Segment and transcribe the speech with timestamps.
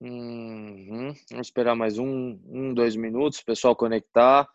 [0.00, 1.14] Uhum.
[1.30, 4.48] Vamos esperar mais um, um, dois minutos, pessoal conectar.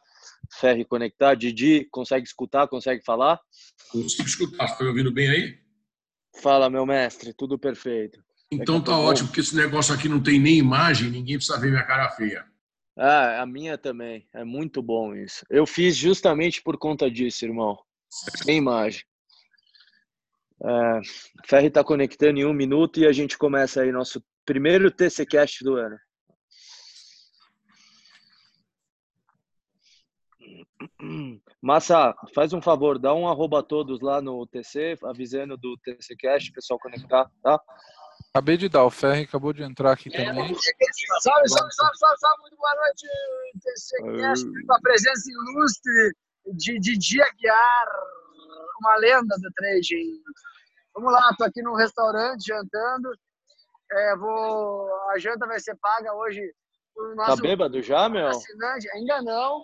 [0.60, 1.36] Ferre conectar.
[1.36, 2.68] Didi, consegue escutar?
[2.68, 3.40] Consegue falar?
[3.92, 4.66] Consigo escutar.
[4.66, 5.60] Está me ouvindo bem aí?
[6.42, 7.34] Fala, meu mestre.
[7.34, 8.24] Tudo perfeito.
[8.52, 11.84] Então tá ótimo, porque esse negócio aqui não tem nem imagem, ninguém precisa ver minha
[11.84, 12.46] cara feia.
[12.98, 14.28] Ah, a minha também.
[14.34, 15.46] É muito bom isso.
[15.50, 17.78] Eu fiz justamente por conta disso, irmão.
[18.10, 19.04] Sem imagem.
[20.64, 21.02] É,
[21.46, 25.76] Ferri está conectando em um minuto e a gente começa aí nosso primeiro TCcast do
[25.76, 25.98] ano.
[31.62, 36.52] Massa, faz um favor, dá um arroba a todos lá no TC, avisando do TCcast,
[36.52, 37.60] pessoal conectar, tá?
[38.30, 40.54] Acabei de dar, o Ferri acabou de entrar aqui é, também.
[40.54, 43.08] Salve, salve, salve, salve, salve, muito boa noite,
[43.64, 46.12] TCcast, com a presença ilustre
[46.54, 47.88] de Didi Aguiar,
[48.80, 50.22] uma lenda do trading.
[50.94, 53.10] Vamos lá, tô aqui num restaurante jantando.
[53.92, 56.42] É, vou, a janta vai ser paga hoje
[56.94, 58.28] por nosso tá bêbado já, meu?
[58.28, 58.90] assinante.
[58.92, 59.64] Ainda não.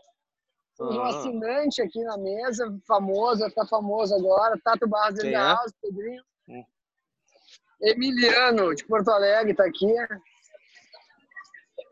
[0.77, 0.99] Temos ah.
[0.99, 4.59] um assinante aqui na mesa, famoso, vai ficar famoso agora.
[4.63, 6.23] Tato Barros da House, Pedrinho.
[6.49, 6.63] Hum.
[7.81, 9.93] Emiliano, de Porto Alegre, tá aqui.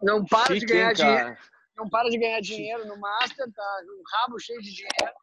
[0.01, 1.37] Não para Chique, de ganhar dinheiro.
[1.75, 3.81] Não para de ganhar dinheiro no Master, tá?
[3.85, 5.15] Um rabo cheio de dinheiro.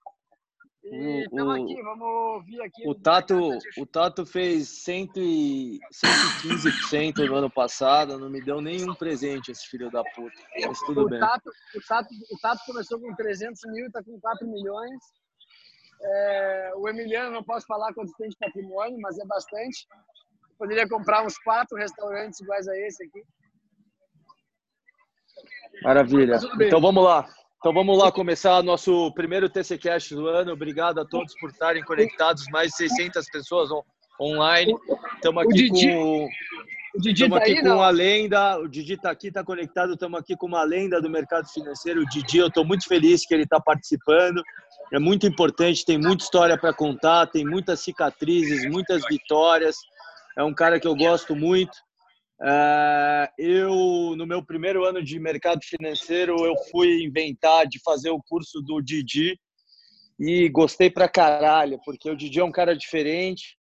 [0.88, 2.88] E o, aqui, vamos ouvir aqui.
[2.88, 8.94] O Tato, o Tato fez 100 e, 115% no ano passado, não me deu nenhum
[8.94, 10.36] presente esse filho da puta.
[10.64, 11.18] Mas tudo o bem.
[11.18, 15.00] Tato, o, Tato, o Tato começou com 300 mil e tá com 4 milhões.
[16.00, 19.88] É, o Emiliano, não posso falar quanto tem de patrimônio, mas é bastante.
[20.56, 23.24] Poderia comprar uns quatro restaurantes iguais a esse aqui.
[25.82, 26.38] Maravilha.
[26.60, 27.28] Então vamos lá.
[27.58, 30.52] Então vamos lá começar nosso primeiro TCcast do ano.
[30.52, 33.82] Obrigado a todos por estarem conectados, mais de 600 pessoas on
[34.20, 34.74] online.
[35.16, 36.28] Estamos aqui com
[37.04, 37.82] Estamos tá aqui com não?
[37.82, 41.46] a lenda, o Didi está aqui, está conectado, estamos aqui com uma lenda do mercado
[41.46, 42.00] financeiro.
[42.00, 44.42] O Didi, eu estou muito feliz que ele está participando.
[44.92, 49.76] É muito importante, tem muita história para contar, tem muitas cicatrizes, muitas vitórias.
[50.38, 51.76] É um cara que eu gosto muito.
[52.40, 58.22] Uh, eu, no meu primeiro ano de mercado financeiro, eu fui inventar de fazer o
[58.22, 59.40] curso do Didi
[60.18, 63.56] e gostei pra caralho, porque o Didi é um cara diferente.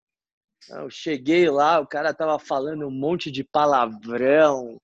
[0.68, 4.78] Eu cheguei lá, o cara tava falando um monte de palavrão,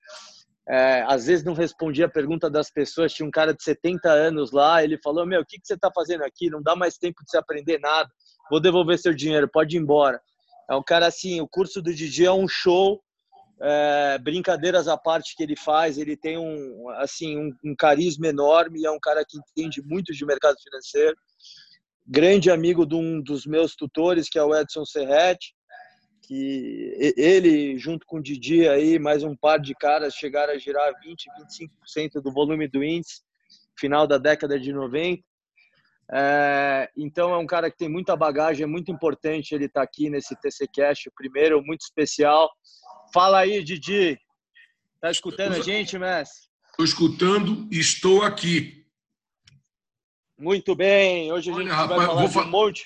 [0.67, 3.13] é, às vezes não respondia a pergunta das pessoas.
[3.13, 5.89] Tinha um cara de 70 anos lá, ele falou: Meu, o que, que você está
[5.93, 6.49] fazendo aqui?
[6.49, 8.09] Não dá mais tempo de se aprender nada.
[8.49, 10.19] Vou devolver seu dinheiro, pode ir embora.
[10.69, 13.01] É um cara assim: o curso do Didi é um show
[13.61, 18.85] é, brincadeiras à parte que ele faz, ele tem um assim um, um, carisma enorme,
[18.85, 21.17] é um cara que entende muito de mercado financeiro.
[22.05, 25.39] Grande amigo de um dos meus tutores, que é o Edson Serret,
[26.21, 30.93] que ele junto com o Didi aí, mais um par de caras chegaram a girar
[31.01, 33.21] 20, 25% do volume do índice
[33.77, 35.23] final da década de 90.
[36.09, 39.83] É, então é um cara que tem muita bagagem, é muito importante ele estar tá
[39.83, 42.49] aqui nesse TC Cash, o primeiro, muito especial.
[43.13, 44.19] Fala aí, Didi.
[45.01, 46.47] Tá escutando a gente, mestre?
[46.71, 48.85] Estou escutando e estou aqui.
[50.39, 51.31] Muito bem.
[51.31, 52.85] Hoje a gente Olha, vai rapaz, falar de um monte.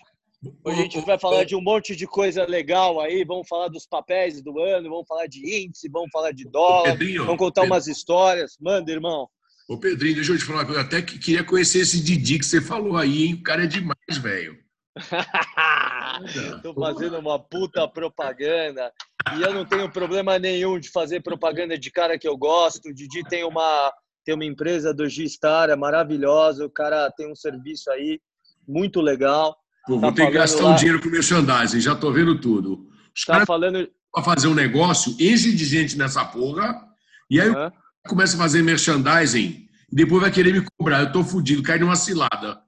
[0.64, 3.24] Hoje a gente vai falar de um monte de coisa legal aí.
[3.26, 7.26] Vamos falar dos papéis do ano, vamos falar de índice, vamos falar de dólar, Pedrinho,
[7.26, 7.76] vamos contar Pedro.
[7.76, 8.58] umas histórias.
[8.60, 9.28] Manda, irmão.
[9.68, 10.81] Ô, Pedrinho, deixa eu te falar uma coisa.
[10.81, 13.34] Até que queria conhecer esse Didi que você falou aí, hein?
[13.36, 14.58] O cara é demais, velho.
[16.62, 18.91] Tô fazendo uma puta propaganda.
[19.38, 22.90] E eu não tenho problema nenhum de fazer propaganda de cara que eu gosto.
[22.90, 23.94] O Didi tem uma,
[24.25, 26.66] tem uma empresa do G-Star, é maravilhosa.
[26.66, 28.19] O cara tem um serviço aí
[28.68, 29.56] muito legal.
[29.85, 30.72] Pô, tá vou ter que gastar lá...
[30.72, 32.88] um dinheiro com merchandising, já tô vendo tudo.
[33.16, 36.81] Os tá falando para fazer um negócio, enche de gente nessa porra,
[37.30, 37.72] e aí uhum.
[38.07, 41.01] começa a fazer merchandising, e depois vai querer me cobrar.
[41.01, 42.62] Eu tô fudido, cai numa cilada.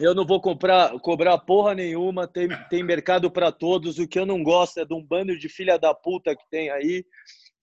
[0.00, 3.98] Eu não vou comprar, cobrar porra nenhuma, tem, tem mercado para todos.
[3.98, 6.70] O que eu não gosto é de um bando de filha da puta que tem
[6.70, 7.04] aí,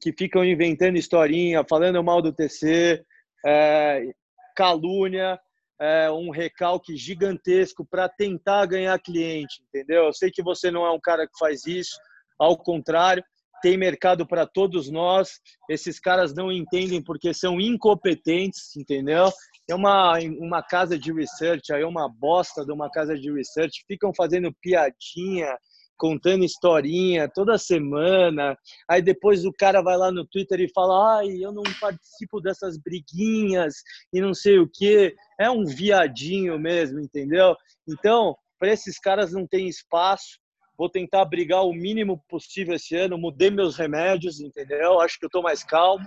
[0.01, 3.01] que ficam inventando historinha, falando mal do TC,
[3.45, 4.11] é,
[4.55, 5.39] calúnia,
[5.79, 10.05] é, um recalque gigantesco para tentar ganhar cliente, entendeu?
[10.05, 11.97] Eu sei que você não é um cara que faz isso,
[12.37, 13.23] ao contrário,
[13.61, 15.39] tem mercado para todos nós.
[15.69, 19.31] Esses caras não entendem porque são incompetentes, entendeu?
[19.69, 24.13] É uma, uma casa de research, aí uma bosta de uma casa de research, ficam
[24.15, 25.57] fazendo piadinha,
[25.97, 28.57] contando historinha toda semana.
[28.89, 32.77] Aí depois o cara vai lá no Twitter e fala: "Ai, eu não participo dessas
[32.77, 33.75] briguinhas
[34.13, 35.15] e não sei o que".
[35.39, 37.55] É um viadinho mesmo, entendeu?
[37.87, 40.39] Então, para esses caras não tem espaço.
[40.77, 43.17] Vou tentar brigar o mínimo possível esse ano.
[43.17, 44.99] Mudei meus remédios, entendeu?
[44.99, 46.05] Acho que eu estou mais calmo.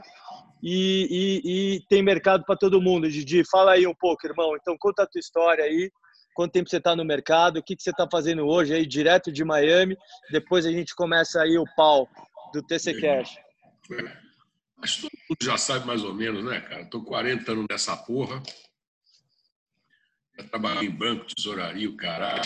[0.62, 1.08] E,
[1.44, 3.10] e, e tem mercado para todo mundo.
[3.10, 4.56] Didi, fala aí um pouco, irmão.
[4.56, 5.90] Então, conta a tua história aí.
[6.34, 7.58] Quanto tempo você está no mercado?
[7.58, 9.96] O que, que você está fazendo hoje aí, direto de Miami?
[10.30, 12.08] Depois a gente começa aí o pau
[12.52, 13.36] do TC Cash.
[14.80, 16.82] Acho que todo mundo já sabe mais ou menos, né, cara?
[16.82, 18.40] Estou 40 anos nessa porra.
[20.38, 22.42] Já trabalhei em banco, tesouraria, o caralho.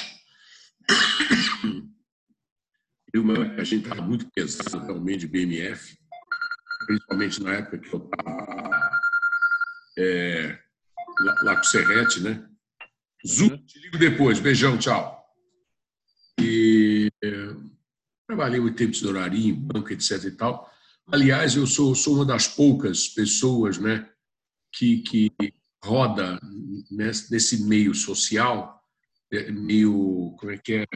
[3.14, 5.98] A gente estava muito pesado também de BMF,
[6.86, 9.00] principalmente na época que eu estava
[9.98, 10.58] é,
[11.20, 12.48] lá, lá, com o Serrete, né?
[13.26, 13.64] Zu, uhum.
[13.66, 14.40] te ligo depois.
[14.40, 15.22] Beijão, tchau.
[16.40, 17.54] E é,
[18.26, 20.72] trabalhei muito tempo de tesouraria, em banco, etc e tal.
[21.06, 24.08] Aliás, eu sou, sou uma das poucas pessoas né,
[24.72, 25.32] que, que
[25.84, 26.40] roda
[26.90, 28.82] nesse meio social,
[29.30, 30.86] é, meio, como é que é,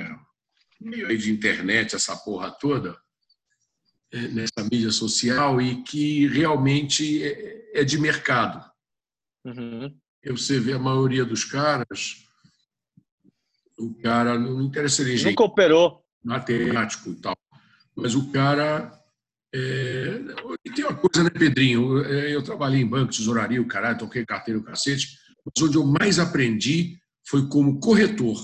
[0.81, 2.96] meio de internet, essa porra toda,
[4.12, 8.64] é, nessa mídia social e que realmente é, é de mercado.
[9.44, 9.96] Uhum.
[10.26, 12.17] Você vê a maioria dos caras,
[13.78, 16.05] o cara não interessa ele Nunca operou.
[16.25, 17.37] Matemático e tal.
[17.94, 18.93] Mas o cara
[19.55, 20.19] é,
[20.75, 21.99] tem uma coisa, né, Pedrinho?
[21.99, 25.87] Eu, eu trabalhei em banco, tesouraria, o caralho, toquei carteira, o cacete, mas onde eu
[25.87, 28.38] mais aprendi foi como corretor.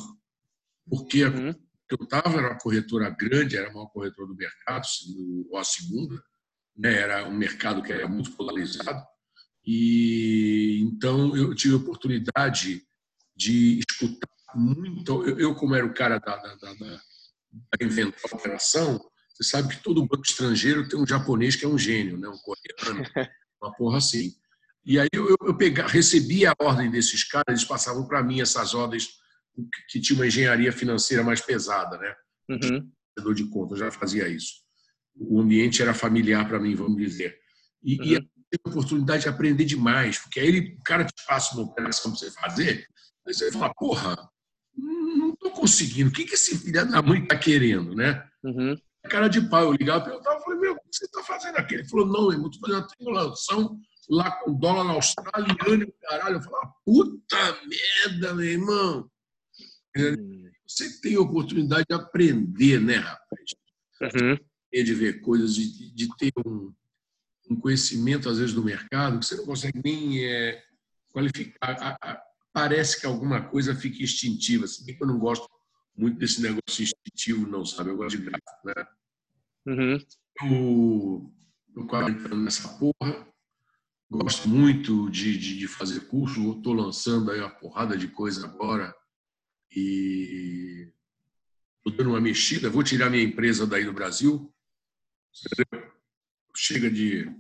[0.89, 1.55] Porque uhum.
[1.95, 4.85] A que eu estava era uma corretora grande, era uma corretora do mercado,
[5.51, 6.23] o a segunda,
[6.77, 9.03] né, era um mercado que era muito polarizado.
[9.65, 12.83] E então eu tive a oportunidade
[13.37, 15.25] de escutar muito.
[15.25, 17.01] Eu, eu como era o cara da, da, da, da
[17.81, 21.79] inventar a operação, você sabe que todo banco estrangeiro tem um japonês que é um
[21.79, 22.29] gênio, né?
[22.29, 23.05] um coreano,
[23.63, 24.33] uma porra assim.
[24.85, 28.75] E aí eu, eu pegava, recebia a ordem desses caras, eles passavam para mim essas
[28.75, 29.22] ordens
[29.89, 32.15] que, tinha uma engenharia financeira mais pesada, né?
[32.51, 33.35] Uhum.
[33.35, 34.55] de conta, já fazia isso.
[35.15, 37.39] O ambiente era familiar para mim, vamos dizer.
[37.83, 38.07] E, uhum.
[38.07, 42.11] e a oportunidade de aprender demais, porque aí ele, o cara te passa uma operação
[42.11, 42.87] para você fazer,
[43.27, 44.17] aí você fala, porra,
[44.77, 48.27] não estou conseguindo, o que, que esse filho da mãe está querendo, né?
[48.43, 48.77] Uhum
[49.09, 49.65] cara de pau.
[49.65, 51.75] Eu ligava e perguntava, falei, meu, o que você está fazendo aqui?
[51.75, 56.37] Ele falou, não, irmão, estou fazendo uma triangulação lá com dólar australiano e caralho.
[56.37, 59.11] Eu falei, puta merda, meu irmão.
[60.67, 63.43] Você tem a oportunidade de aprender, né, rapaz?
[64.01, 64.39] Uhum.
[64.73, 66.73] De ver coisas, de, de ter um,
[67.51, 70.63] um, conhecimento, às vezes, do mercado que você não consegue nem é,
[71.13, 71.77] qualificar.
[71.79, 72.23] A, a,
[72.53, 74.67] parece que alguma coisa fica instintiva.
[74.67, 75.47] Se bem que eu não gosto
[75.95, 77.91] muito desse negócio instintivo, não, sabe?
[77.91, 78.87] Eu gosto de gráfico, né?
[79.67, 81.33] Uhum.
[81.77, 83.29] Eu 40 anos nessa porra,
[84.11, 88.95] gosto muito de, de, de fazer curso, estou lançando aí uma porrada de coisa agora
[89.75, 90.93] e
[91.79, 94.53] estou dando uma mexida, vou tirar minha empresa daí do Brasil.
[96.55, 97.35] Chega de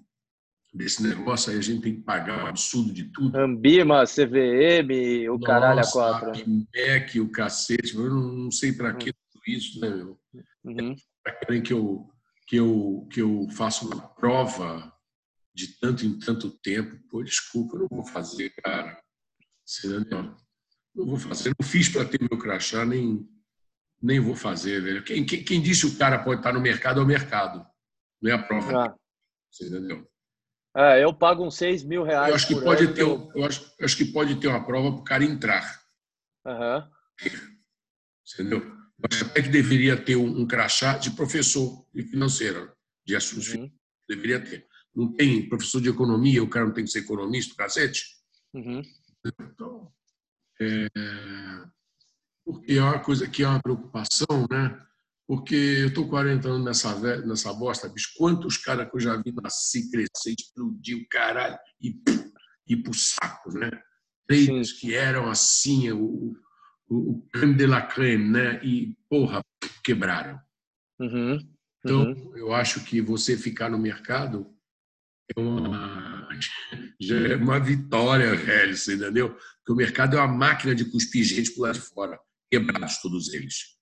[0.72, 3.36] desse negócio aí, a gente tem que pagar um absurdo de tudo.
[3.36, 6.32] Ambima, CVM, o Nossa, caralho a quatro.
[6.74, 10.18] MEC, o cacete, eu não, não sei para que tudo isso, né, meu?
[10.64, 10.96] Uhum.
[11.26, 12.10] É querem que eu,
[12.48, 14.90] que, eu, que eu faça uma prova
[15.54, 16.98] de tanto em tanto tempo.
[17.10, 18.98] Pô, desculpa, eu não vou fazer, cara.
[19.64, 20.34] Você não,
[20.94, 21.54] não vou fazer.
[21.58, 23.28] Não fiz para ter meu crachá, nem,
[24.00, 25.02] nem vou fazer, velho.
[25.02, 27.66] Quem, quem, quem, disse o cara pode estar no mercado é o mercado,
[28.20, 28.86] não é a prova.
[28.86, 28.94] Ah.
[29.50, 30.06] Você entendeu?
[30.74, 32.30] É, eu pago uns 6 mil reais.
[32.30, 33.30] Eu acho que pode ter, eu...
[33.34, 35.82] eu acho, acho que pode ter uma prova para o cara entrar.
[36.46, 36.90] Uhum.
[38.34, 38.60] Entendeu?
[38.60, 42.72] Eu acho até que deveria ter um, um crachá de professor de financeiro,
[43.04, 43.70] de assuntos uhum.
[44.08, 44.66] Deveria ter.
[44.94, 48.04] Não tem professor de economia, o cara não tem que ser economista, cacete?
[48.54, 48.82] Uhum.
[49.24, 49.92] Então,
[50.62, 51.64] é,
[52.44, 54.78] porque é uma coisa que é uma preocupação, né?
[55.26, 58.12] Porque eu estou 40 anos nessa, nessa bosta, bicho.
[58.16, 61.94] Quantos caras que eu já vi nascer, crescer, explodir o caralho e
[62.68, 63.70] ir pro saco, né?
[64.26, 66.34] Traders que eram assim, o,
[66.88, 68.64] o, o creme de la creme, né?
[68.64, 69.40] E, porra,
[69.84, 70.38] quebraram.
[71.00, 71.38] Uhum.
[71.84, 72.36] Então, uhum.
[72.36, 74.52] eu acho que você ficar no mercado
[75.36, 76.28] é uma,
[77.00, 79.36] já é uma vitória, velho, você entendeu?
[79.62, 82.18] Porque o mercado é uma máquina de cuspir gente por lá de fora,
[82.50, 83.76] quebrados todos eles.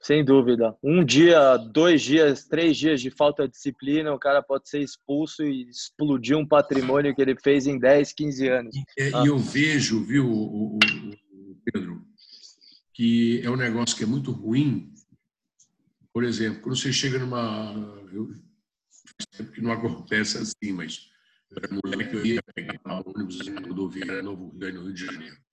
[0.00, 0.76] Sem dúvida.
[0.82, 5.42] Um dia, dois dias, três dias de falta de disciplina, o cara pode ser expulso
[5.42, 8.76] e explodir um patrimônio que ele fez em 10, 15 anos.
[8.76, 9.24] E, é, ah.
[9.26, 10.78] eu vejo, viu, o, o,
[11.64, 12.04] Pedro,
[12.92, 14.92] que é um negócio que é muito ruim.
[16.12, 17.72] Por exemplo, quando você chega numa.
[18.12, 18.30] Eu,
[19.54, 21.08] que não acontece assim, mas
[21.56, 25.44] eu era moleque, eu ia pegar ônibus na rodoviária Novo Rio de Janeiro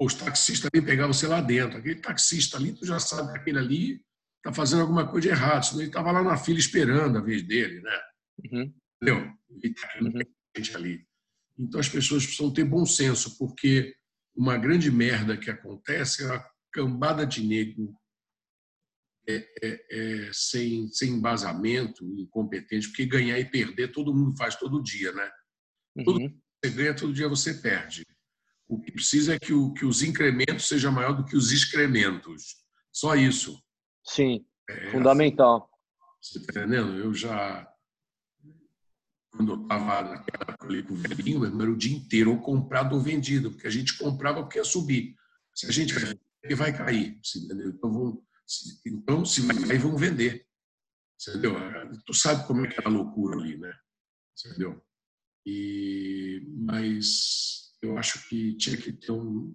[0.00, 1.76] os taxistas ali pegavam você lá dentro.
[1.76, 4.02] Aquele taxista ali, tu já sabe que aquele ali
[4.38, 7.42] está fazendo alguma coisa de errado, senão ele estava lá na fila esperando a vez
[7.42, 8.00] dele, né?
[8.44, 8.74] Uhum.
[9.02, 9.32] Entendeu?
[9.62, 10.20] E tá uhum.
[10.56, 11.06] gente ali.
[11.58, 13.94] Então as pessoas precisam ter bom senso, porque
[14.34, 17.94] uma grande merda que acontece é a cambada de negro
[19.36, 24.82] é, é, é, sem, sem embasamento, incompetente, porque ganhar e perder todo mundo faz todo
[24.82, 25.30] dia, né?
[26.04, 26.40] Todo uhum.
[26.62, 28.04] você ganha, todo dia você perde.
[28.68, 32.56] O que precisa é que, o, que os incrementos sejam maior do que os excrementos.
[32.92, 33.60] Só isso.
[34.06, 35.68] Sim, é, fundamental.
[36.20, 36.96] Você está entendendo?
[36.96, 37.68] Eu já,
[39.30, 43.00] quando eu estava naquela ali com o velhinho, era o dia inteiro ou comprado ou
[43.00, 45.16] vendido, porque a gente comprava porque ia subir.
[45.54, 47.20] Se a gente vai, vai cair.
[47.36, 47.70] Entendeu?
[47.70, 48.22] Então, vão,
[48.86, 50.46] então, se vai vão vender.
[51.20, 51.54] Entendeu?
[52.06, 53.72] Tu sabe como é que é a loucura ali, né?
[54.38, 54.82] Entendeu?
[55.44, 59.54] E, mas eu acho que tinha que ter um,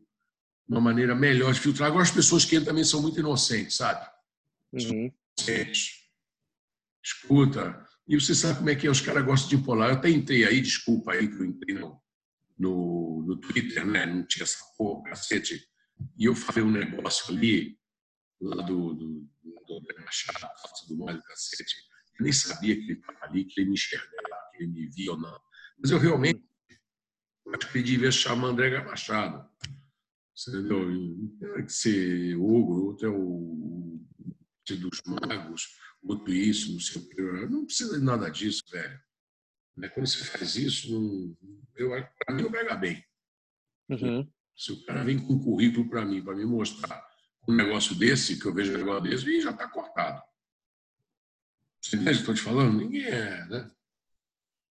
[0.67, 1.89] uma maneira melhor de filtrar.
[1.89, 4.07] Agora, as pessoas que também são muito inocentes, sabe?
[4.73, 5.11] Uhum.
[5.39, 6.05] Inocentes.
[7.03, 7.85] Escuta.
[8.07, 9.89] E você sabe como é que é, os caras gostam de polar.
[9.89, 12.01] Eu até entrei aí, desculpa aí que eu entrei no,
[12.57, 14.05] no, no Twitter, né?
[14.05, 15.67] Não tinha essa porra, cacete.
[16.17, 17.77] E eu falei um negócio ali,
[18.41, 20.49] lá do, do, do André Machado,
[20.87, 21.75] do mais do cacete.
[22.19, 25.11] Eu nem sabia que ele estava ali, que ele me enxergava, que ele me via
[25.11, 25.39] ou não.
[25.79, 26.43] Mas eu realmente
[27.53, 29.49] acho que devia chamar André Machado.
[30.47, 31.55] Entendeu?
[31.55, 34.01] Tem que ser ogro, outro é o
[34.73, 37.21] dos magos, outro isso, não sei o que.
[37.21, 38.99] Não precisa de nada disso, velho.
[39.77, 39.89] Né?
[39.89, 41.37] Quando você faz isso, não,
[41.75, 41.89] eu,
[42.25, 43.03] para mim, eu pega bem.
[43.89, 44.27] Uhum.
[44.57, 47.05] Se o cara vem com um currículo para mim, para me mostrar
[47.47, 50.21] um negócio desse, que eu vejo um negócio desse, e já está cortado.
[51.81, 52.77] Você entende o que estou te falando?
[52.77, 53.71] Ninguém é, né?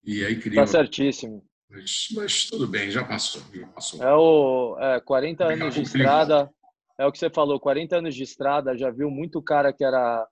[0.02, 0.62] E aí cria.
[0.62, 1.44] Está certíssimo.
[1.70, 4.02] Mas, mas, tudo bem, já passou, já passou.
[4.02, 6.50] É o é, 40 anos de estrada.
[6.96, 10.28] É o que você falou, 40 anos de estrada, já viu muito cara que era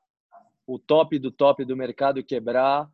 [0.64, 2.88] o top do top do mercado quebrar,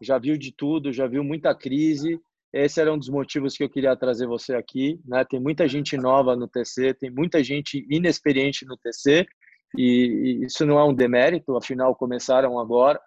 [0.00, 2.20] já viu de tudo, já viu muita crise.
[2.52, 5.00] Esse era um dos motivos que eu queria trazer você aqui.
[5.04, 5.24] Né?
[5.24, 9.26] Tem muita gente nova no TC, tem muita gente inexperiente no TC,
[9.76, 12.98] e, isso não é um demérito, afinal começaram agora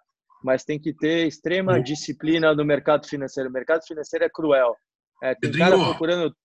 [0.42, 3.48] mas tem que ter extrema disciplina no mercado financeiro.
[3.48, 4.76] O mercado financeiro é cruel.
[5.22, 6.36] É, tem Pedrinho, cara procurando.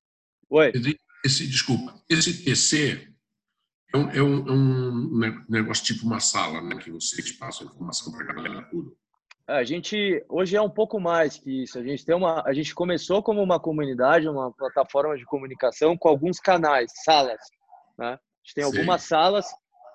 [0.49, 0.71] Oi.
[0.71, 3.11] Pedrinho, esse, desculpa, esse TC
[3.93, 8.13] é um, é, um, é um, negócio tipo uma sala, né, que vocês passam informação
[8.13, 8.95] para a galera tudo.
[9.47, 11.79] A gente hoje é um pouco mais que isso.
[11.79, 16.09] A gente tem uma, a gente começou como uma comunidade, uma plataforma de comunicação com
[16.09, 17.39] alguns canais, salas.
[17.97, 18.09] Né?
[18.09, 19.45] A gente tem algumas salas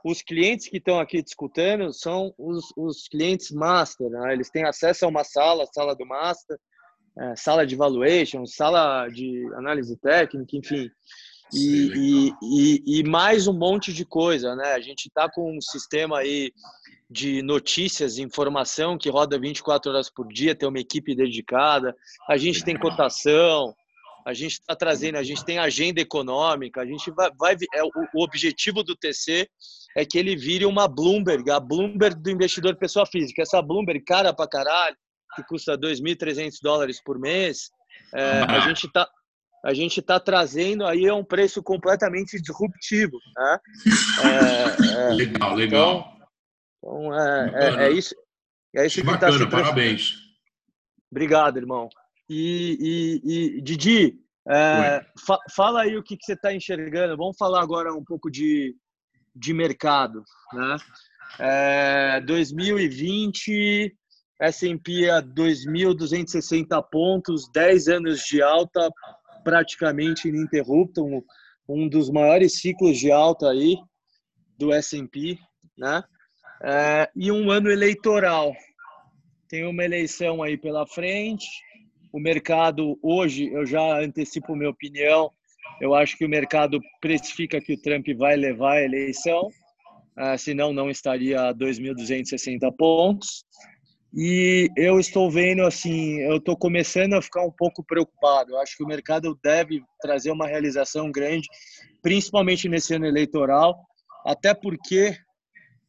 [0.04, 4.32] os clientes que estão aqui discutindo são os, os clientes master, né?
[4.32, 6.58] eles têm acesso a uma sala, sala do master,
[7.18, 10.90] é, sala de valuation, sala de análise técnica, enfim,
[11.52, 14.72] e, e, e, mais um monte de coisa, né?
[14.72, 16.52] A gente está com um sistema aí
[17.10, 21.94] de notícias, informação que roda 24 horas por dia, tem uma equipe dedicada,
[22.28, 23.74] a gente tem cotação,
[24.24, 27.90] a gente está trazendo, a gente tem agenda econômica, a gente vai, vai é, o,
[28.14, 29.48] o, objetivo do TC
[29.96, 33.42] é que ele vire uma Bloomberg, a Bloomberg do investidor pessoa física.
[33.42, 34.96] Essa Bloomberg cara para caralho,
[35.34, 37.70] que custa 2.300 dólares por mês,
[38.14, 39.08] é, a gente está
[39.64, 43.58] a gente está trazendo aí é um preço completamente disruptivo, né?
[44.24, 46.16] É, é, legal, legal.
[46.78, 48.14] Então, então é, é, é, isso.
[48.74, 50.14] É isso que, que tá bacana, tá parabéns.
[51.10, 51.88] Obrigado, irmão.
[52.28, 57.16] E, e, e Didi, é, fa fala aí o que, que você está enxergando.
[57.16, 58.74] Vamos falar agora um pouco de,
[59.34, 60.24] de mercado.
[60.52, 60.76] Né?
[61.38, 63.94] É, 2020,
[64.40, 68.90] S&P a 2.260 pontos, 10 anos de alta
[69.42, 71.22] praticamente ininterrupta, um,
[71.68, 73.76] um dos maiores ciclos de alta aí
[74.58, 75.38] do S&P,
[75.76, 76.02] né?
[76.62, 78.54] É, e um ano eleitoral.
[79.48, 81.46] Tem uma eleição aí pela frente,
[82.12, 85.30] o mercado hoje, eu já antecipo minha opinião,
[85.80, 89.48] eu acho que o mercado precifica que o Trump vai levar a eleição,
[90.18, 93.44] uh, senão não estaria a 2.260 pontos.
[94.14, 98.52] E eu estou vendo assim, eu estou começando a ficar um pouco preocupado.
[98.52, 101.48] Eu acho que o mercado deve trazer uma realização grande,
[102.02, 103.82] principalmente nesse ano eleitoral,
[104.26, 105.16] até porque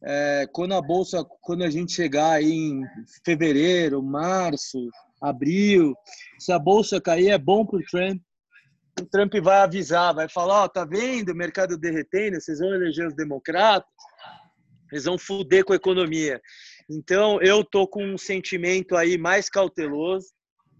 [0.02, 2.82] é, quando a bolsa, quando a gente chegar em
[3.24, 4.88] fevereiro, março,
[5.20, 5.94] abril.
[6.38, 8.20] Se a bolsa cair, é bom para o Trump.
[9.00, 12.40] O Trump vai avisar, vai falar: Ó, oh, tá vendo o mercado derretendo?
[12.40, 13.88] Vocês vão eleger os democratas,
[14.92, 16.40] eles vão fuder com a economia.
[16.90, 20.28] Então, eu tô com um sentimento aí mais cauteloso.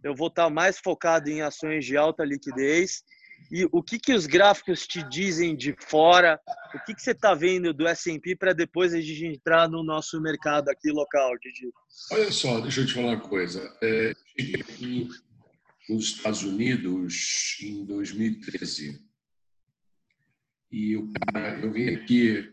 [0.02, 3.02] Eu vou estar tá mais focado em ações de alta liquidez
[3.50, 6.38] E o que, que os gráficos te dizem de fora?
[6.75, 10.20] O que, que você está vendo do S&P para depois a gente entrar no nosso
[10.20, 11.73] mercado aqui local, Didi?
[12.12, 13.75] Olha só, deixa eu te falar uma coisa.
[13.82, 15.08] É, cheguei aqui
[15.88, 19.04] nos Estados Unidos em 2013
[20.75, 21.08] e eu,
[21.62, 22.52] eu vim aqui,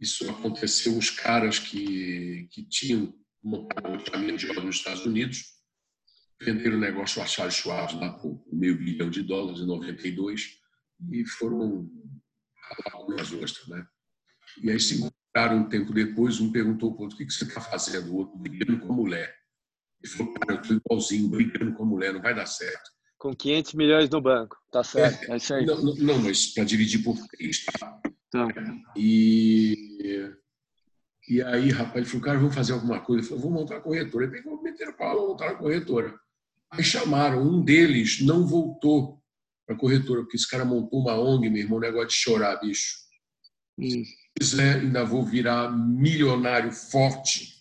[0.00, 5.60] isso aconteceu, os caras que, que tinham montado um caminho de obra nos Estados Unidos
[6.42, 10.58] venderam o negócio a Charles Schwab lá por meio bilhão de dólares em 92
[11.12, 11.88] e foram
[12.92, 13.86] algumas ostras, né?
[14.62, 17.44] E aí se encontraram um tempo depois, um perguntou para o outro, o que você
[17.44, 18.10] está fazendo?
[18.10, 19.34] O outro, brigando com a mulher.
[20.02, 22.90] Ele falou, eu estou igualzinho, brigando com a mulher, não vai dar certo.
[23.18, 25.30] Com 500 milhões no banco, tá certo.
[25.30, 25.66] É, é isso aí.
[25.66, 28.00] Não, não mas para dividir por três, tá?
[28.30, 28.48] Tá?
[28.96, 30.32] E,
[31.28, 33.20] e aí, rapaz, ele falou, cara, vamos fazer alguma coisa.
[33.20, 34.26] Ele falou, vou montar a corretora.
[34.26, 36.18] Ele falou, meter o pau, montar a corretora.
[36.70, 39.20] Aí chamaram, um deles não voltou
[39.66, 42.56] para a corretora, porque esse cara montou uma ONG, meu irmão, um negócio de chorar,
[42.60, 42.96] bicho.
[43.78, 43.88] Hum.
[43.88, 44.04] Se
[44.38, 47.60] quiser, ainda vou virar milionário forte.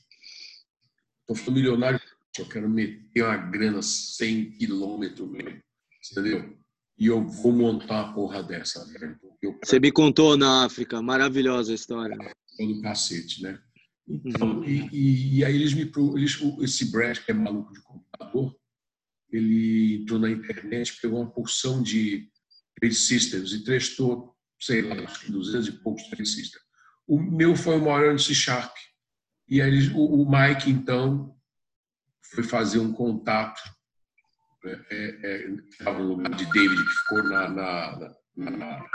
[1.21, 1.99] Estou falando milionário
[2.38, 5.61] eu quero meter uma grana 100 quilômetros mesmo,
[6.11, 6.59] entendeu?
[7.00, 9.18] E eu vou montar a porra dessa, velho.
[9.41, 9.58] Eu...
[9.63, 12.18] Você me contou na África, maravilhosa a história.
[12.60, 13.58] É do cacete, né?
[14.08, 14.65] Então, uhum.
[14.65, 15.89] e, e, e, aí eles me.
[16.15, 18.56] Eles, esse Brad, que é maluco de computador,
[19.32, 22.27] ele entrou na internet, pegou uma porção de
[22.79, 26.65] trade systems e testou, sei lá, acho que 200 e poucos trade systems.
[27.08, 28.75] O meu foi o maior de C Sharp.
[29.48, 31.36] E aí eles, o, o Mike, então,
[32.34, 33.62] foi fazer um contato.
[34.63, 38.89] Estava é, é, no lugar de David, que ficou na, na, na, na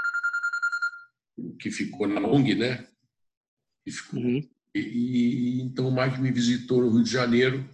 [1.58, 2.86] que ficou na ONG, né?
[3.86, 4.48] E, ficou, uhum.
[4.74, 7.68] e, e, então o Mike me visitou no Rio de Janeiro,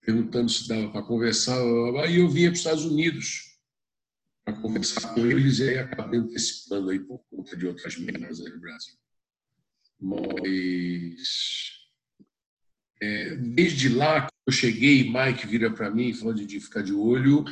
[0.00, 1.58] perguntando se dava para conversar.
[2.02, 3.58] Aí eu vinha para os Estados Unidos
[4.44, 8.52] para conversar com eles e aí acabei antecipando aí por conta de outras merdas aí
[8.52, 8.94] no Brasil.
[10.00, 11.70] Mas
[13.02, 17.44] é, desde lá, eu cheguei, Mike vira para mim e falou de ficar de olho,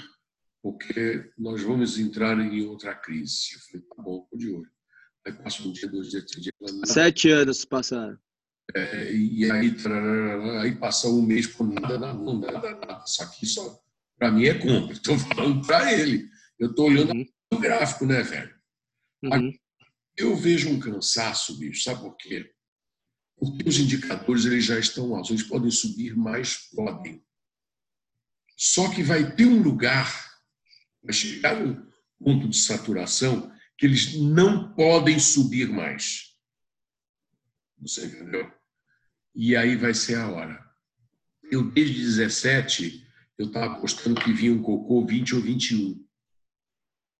[0.62, 3.54] porque nós vamos entrar em outra crise.
[3.54, 4.70] Eu falei, tá bom, de olho.
[5.27, 6.55] Aí passa um dia, dois dias, três dias.
[6.87, 8.18] Sete anos passaram.
[8.74, 13.05] É, e aí, trará, aí passa um mês por nada, nada, nada, nada.
[13.07, 13.81] Isso aqui só,
[14.18, 14.92] para mim é compra.
[14.92, 16.29] Estou falando para ele.
[16.59, 17.27] Eu estou olhando uhum.
[17.53, 18.55] o gráfico, né, velho?
[19.22, 19.57] Uhum.
[20.16, 21.83] Eu vejo um cansaço, bicho.
[21.83, 22.51] Sabe por quê?
[23.38, 27.22] Porque os indicadores eles já estão altos, eles podem subir mais, podem.
[28.57, 30.12] Só que vai ter um lugar,
[31.03, 31.87] vai chegar um
[32.18, 36.37] ponto de saturação que eles não podem subir mais.
[37.79, 38.53] Você entendeu?
[39.33, 40.68] E aí vai ser a hora.
[41.44, 43.07] Eu, desde 17,
[43.38, 46.05] eu estava apostando que vinha um cocô 20 ou 21.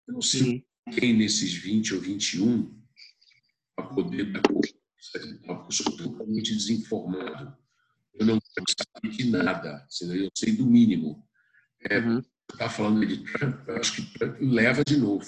[0.09, 0.67] Eu não sei
[0.99, 2.77] quem nesses 20 ou 21
[3.77, 4.78] para poder dar eu
[5.71, 7.57] sou totalmente desinformado.
[8.15, 11.25] Eu não sei de nada, eu sei do mínimo.
[11.89, 12.23] É, uhum.
[12.51, 15.25] Está falando de Trump, eu acho que Trump leva de novo.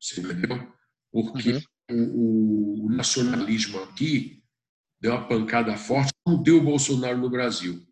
[0.00, 0.72] Você entendeu?
[1.12, 2.14] Porque uhum.
[2.14, 4.42] o, o, nacionalismo aqui
[5.00, 7.84] deu uma pancada forte, como deu o Bolsonaro no Brasil.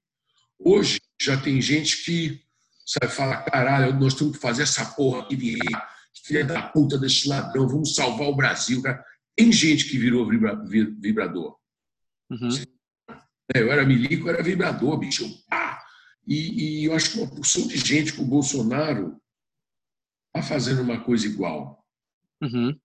[0.59, 2.41] Hoje já tem gente que
[2.87, 5.59] sabe, fala: caralho, nós temos que fazer essa porra aqui de
[6.25, 8.81] filha da puta desse ladrão, vamos salvar o Brasil.
[8.83, 9.05] Cara.
[9.39, 11.57] Tem gente que virou vibrador.
[12.29, 12.49] Uhum.
[13.55, 15.25] É, eu era milico, eu era vibrador, bicho.
[15.49, 15.81] Ah!
[16.27, 19.17] E, e, eu acho que uma porção de gente com o Bolsonaro
[20.27, 21.87] está fazendo uma coisa igual.
[22.43, 22.77] Uhum.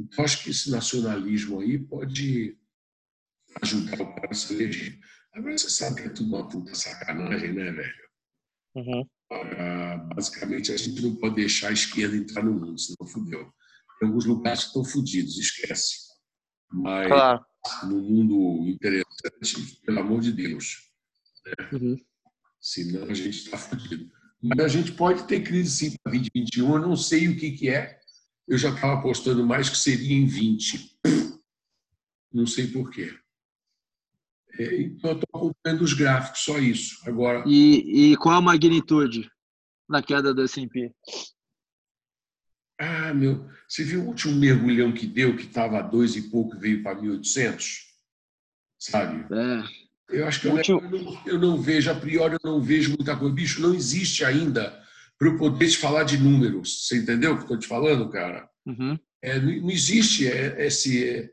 [0.00, 2.56] Então, acho que esse nacionalismo aí pode
[3.60, 4.98] ajudar o cara a se eleger.
[5.34, 8.08] Agora, você sabe que é tudo uma puta sacanagem, né, velho?
[8.74, 9.06] Uhum.
[10.14, 13.52] Basicamente, a gente não pode deixar a esquerda entrar no mundo, senão fudeu.
[13.98, 16.08] Tem alguns lugares que estão fodidos, esquece.
[16.70, 17.44] Mas claro.
[17.84, 20.90] no mundo interessante, pelo amor de Deus.
[21.44, 21.68] Né?
[21.72, 21.96] Uhum.
[22.60, 24.10] Senão a gente está fodido.
[24.42, 27.68] Mas a gente pode ter crise sim para 2021, eu não sei o que, que
[27.68, 27.98] é.
[28.46, 31.00] Eu já estava apostando mais que seria em 20.
[32.32, 33.14] Não sei por quê.
[34.58, 36.98] É, então, eu estou acompanhando os gráficos, só isso.
[37.06, 37.44] Agora.
[37.46, 39.30] E, e qual a magnitude
[39.88, 40.92] na queda do S&P?
[42.78, 46.56] Ah, meu, você viu o último mergulhão que deu, que estava a dois e pouco
[46.56, 47.80] e veio para 1.800?
[48.78, 49.26] Sabe?
[49.34, 50.16] É.
[50.16, 50.80] Eu acho que eu, último...
[50.80, 53.34] não, eu não vejo, a priori eu não vejo muita coisa.
[53.34, 54.80] Bicho, não existe ainda
[55.18, 56.86] para eu poder te falar de números.
[56.86, 58.48] Você entendeu o que estou te falando, cara?
[58.64, 58.98] Uhum.
[59.20, 61.04] É, não, existe é, esse.
[61.04, 61.30] É,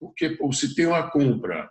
[0.00, 1.70] porque pô, você tem uma compra,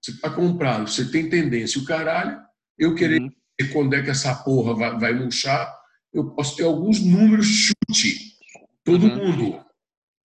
[0.00, 1.80] você está comprado, você tem tendência.
[1.80, 2.40] O caralho,
[2.78, 3.30] eu querer uhum.
[3.72, 5.82] quando é que essa porra vai, vai murchar
[6.12, 8.31] eu posso ter alguns números chute.
[8.84, 9.16] Todo uhum.
[9.16, 9.64] mundo.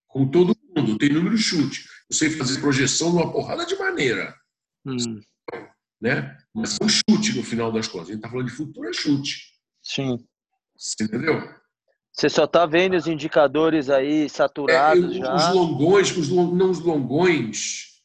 [0.08, 0.98] Com todo mundo.
[0.98, 1.86] Tem número chute.
[2.10, 4.36] Eu sei fazer projeção numa porrada de maneira.
[4.86, 5.22] Uhum.
[6.02, 6.38] Né?
[6.54, 8.10] Mas é um chute no final das contas.
[8.10, 9.54] A gente está falando de futuro, é chute.
[9.84, 10.18] Sim.
[10.78, 11.58] Você entendeu?
[12.14, 15.36] Você só está vendo os indicadores aí saturados é, eu, já?
[15.36, 18.02] Os longões, os long, não os longões,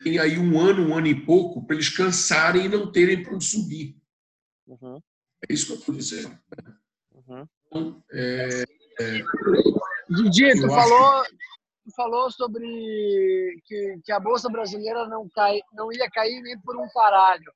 [0.00, 3.34] tem aí um ano, um ano e pouco, para eles cansarem e não terem para
[3.34, 3.96] onde subir.
[4.66, 5.00] Uhum.
[5.48, 6.38] É isso que eu estou dizendo.
[7.12, 7.46] Uhum.
[7.66, 8.64] Então, é,
[9.00, 9.22] é,
[10.08, 12.66] Didi, tu falou, tu falou sobre
[13.64, 17.52] que, que a Bolsa Brasileira não, cai, não ia cair nem por um caralho.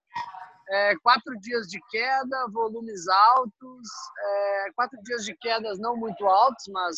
[0.68, 6.64] É, quatro dias de queda, volumes altos, é, quatro dias de quedas não muito altos,
[6.68, 6.96] mas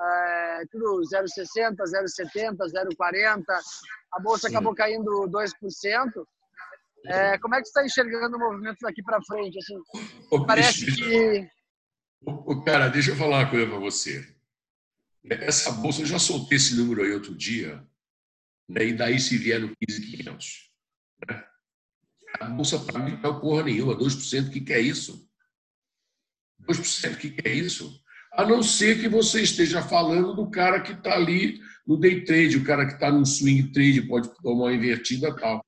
[0.00, 3.44] é, tudo 0,60, 0,70, 0,40.
[4.14, 4.54] A bolsa Sim.
[4.54, 5.52] acabou caindo 2%.
[7.06, 9.58] É, como é que você está enxergando o movimento daqui para frente?
[9.58, 11.48] Assim, parece que.
[12.24, 14.34] O cara, deixa eu falar uma coisa para você.
[15.24, 17.86] Essa bolsa, eu já soltei esse número aí outro dia,
[18.68, 18.86] né?
[18.86, 20.70] e daí se vier no 15,500.
[21.28, 21.44] Né?
[22.40, 25.28] A bolsa para mim não é porra nenhuma, 2%, o que, que é isso?
[26.62, 28.02] 2%, o que, que é isso?
[28.32, 32.56] A não ser que você esteja falando do cara que está ali no day trade,
[32.56, 35.64] o cara que está no swing trade pode tomar uma invertida tal.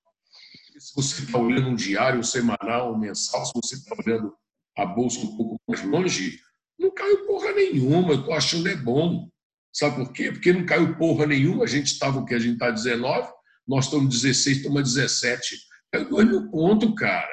[0.79, 4.35] Se você está olhando um diário, um semanal, um mensal, se você está olhando
[4.83, 6.41] a bolsa um pouco mais longe,
[6.79, 9.29] não caiu porra nenhuma, eu estou achando é bom.
[9.73, 10.33] Sabe por quê?
[10.33, 12.35] Porque não caiu porra nenhuma, a gente estava o que?
[12.35, 13.31] A gente está 19,
[13.69, 15.57] nós estamos 16, estamos a 17
[15.93, 17.29] é dois mil pontos, cara.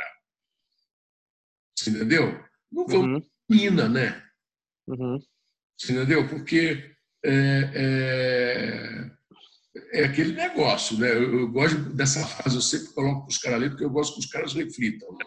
[1.78, 2.44] Você entendeu?
[2.72, 3.30] Não vamos uhum.
[3.50, 4.24] mina, né?
[4.88, 5.20] Uhum.
[5.78, 6.28] Você entendeu?
[6.28, 9.12] Porque é, é,
[9.94, 11.12] é, aquele negócio, né?
[11.12, 14.14] Eu, eu, gosto dessa frase, eu sempre coloco para os caras ler, porque eu gosto
[14.14, 15.26] que os caras reflitam, né?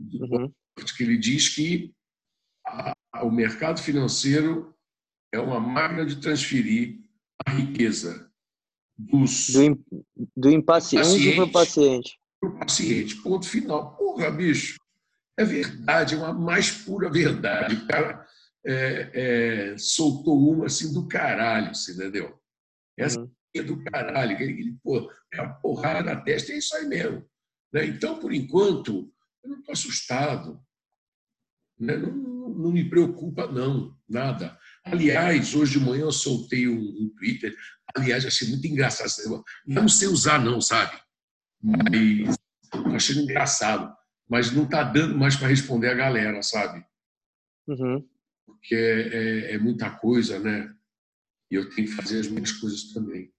[0.00, 0.52] Uhum.
[0.96, 1.94] Que ele diz que
[2.66, 4.74] a, o mercado financeiro
[5.32, 7.00] é uma máquina de transferir
[7.46, 8.30] a riqueza
[8.96, 9.84] dos do,
[10.36, 13.16] do impaciente para o paciente para o paciente.
[13.22, 13.96] Ponto final.
[13.96, 14.78] Porra, bicho,
[15.38, 17.74] é verdade, é uma mais pura verdade.
[17.74, 18.26] O cara
[18.64, 19.10] é,
[19.72, 22.38] é, soltou uma assim do caralho, você entendeu?
[22.96, 23.30] Essa uhum.
[23.54, 24.40] é do caralho.
[24.40, 27.24] Ele, pô, é uma porrada na testa, é isso aí mesmo.
[27.72, 27.86] Né?
[27.86, 29.12] Então, por enquanto,
[29.44, 30.60] eu não estou assustado.
[31.78, 31.96] Né?
[31.96, 34.58] Não, não, me preocupa, não, nada.
[34.84, 37.54] Aliás, hoje de manhã eu soltei um, um Twitter.
[37.94, 39.44] Aliás, achei muito engraçado.
[39.66, 40.98] Não sei usar, não, sabe?
[41.60, 42.36] Mas
[42.94, 43.94] achei engraçado.
[44.28, 46.84] Mas não está dando mais para responder a galera, sabe?
[47.66, 48.06] Uhum.
[48.46, 50.74] Porque é, é, é, muita coisa, né?
[51.50, 53.32] E eu tenho que fazer as minhas coisas também.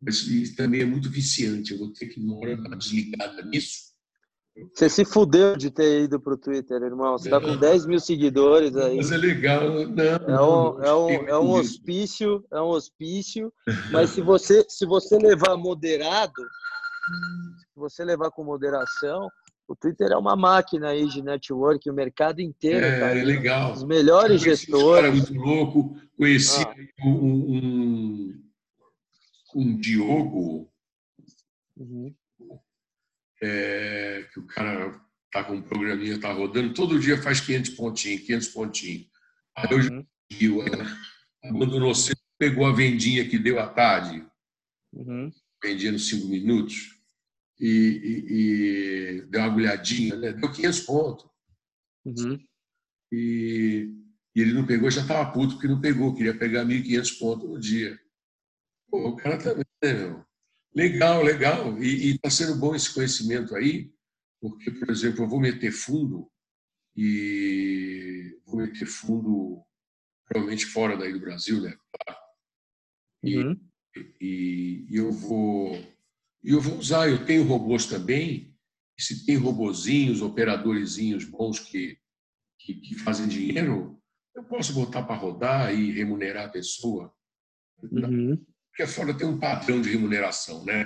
[0.00, 1.72] Mas também é muito viciante.
[1.72, 3.95] Eu vou ter que uma hora dar desligada nisso.
[4.72, 7.18] Você se fudeu de ter ido para o Twitter, irmão.
[7.18, 8.96] Você está com 10 mil seguidores aí.
[8.96, 9.70] Mas é legal.
[10.26, 13.52] Não, é um, é um, é um hospício, é um hospício.
[13.92, 16.42] Mas se você, se você levar moderado,
[17.72, 19.28] se você levar com moderação,
[19.68, 22.86] o Twitter é uma máquina aí de network, o mercado inteiro.
[22.86, 23.72] É, tá é legal.
[23.72, 25.02] Os melhores gestores.
[25.02, 25.96] Cara muito louco.
[26.16, 26.74] Conheci ah.
[27.04, 28.42] um, um,
[29.54, 30.70] um, Diogo,
[31.76, 32.14] uhum.
[33.42, 38.22] É, que o cara tá com um programinha, tá rodando, todo dia faz 500 pontinhos,
[38.22, 39.06] 500 pontinhos.
[39.56, 40.06] Aí hoje uhum.
[40.30, 40.60] viu,
[41.44, 44.26] abandonou cedo, pegou a vendinha que deu à tarde,
[44.92, 45.30] uhum.
[45.62, 46.96] vendia nos 5 minutos
[47.60, 50.32] e, e, e deu uma agulhadinha, né?
[50.32, 51.26] deu 500 pontos.
[52.04, 52.38] Uhum.
[53.12, 53.90] E,
[54.34, 57.58] e, ele não pegou, já estava puto porque não pegou, queria pegar 1.500 pontos no
[57.58, 57.98] dia.
[58.90, 60.25] Pô, o cara também, né, meu?
[60.76, 61.82] Legal, legal.
[61.82, 63.90] E está sendo bom esse conhecimento aí,
[64.38, 66.30] porque, por exemplo, eu vou meter fundo
[66.94, 69.64] e vou meter fundo
[70.30, 71.74] realmente fora daí do Brasil, né?
[73.24, 73.60] E, uhum.
[74.20, 75.96] e, e eu vou
[76.44, 78.54] eu vou usar, eu tenho robôs também,
[78.96, 81.98] e se tem robozinhos, operadorzinhos bons que,
[82.60, 84.00] que, que fazem dinheiro,
[84.34, 87.12] eu posso botar para rodar e remunerar a pessoa.
[87.82, 88.44] Uhum.
[88.76, 90.84] Porque fora tem um padrão de remuneração, né?